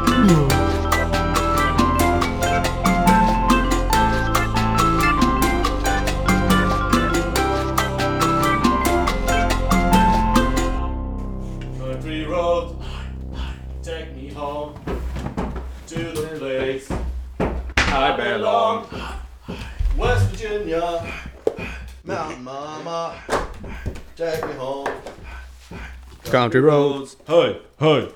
Junior, 20.76 21.14
Mountain 22.04 22.44
Mama, 22.44 23.18
me 24.46 24.54
home 24.56 24.90
Country 26.26 26.60
Roads. 26.60 27.16
Hey, 27.26 27.62
hey. 27.80 28.12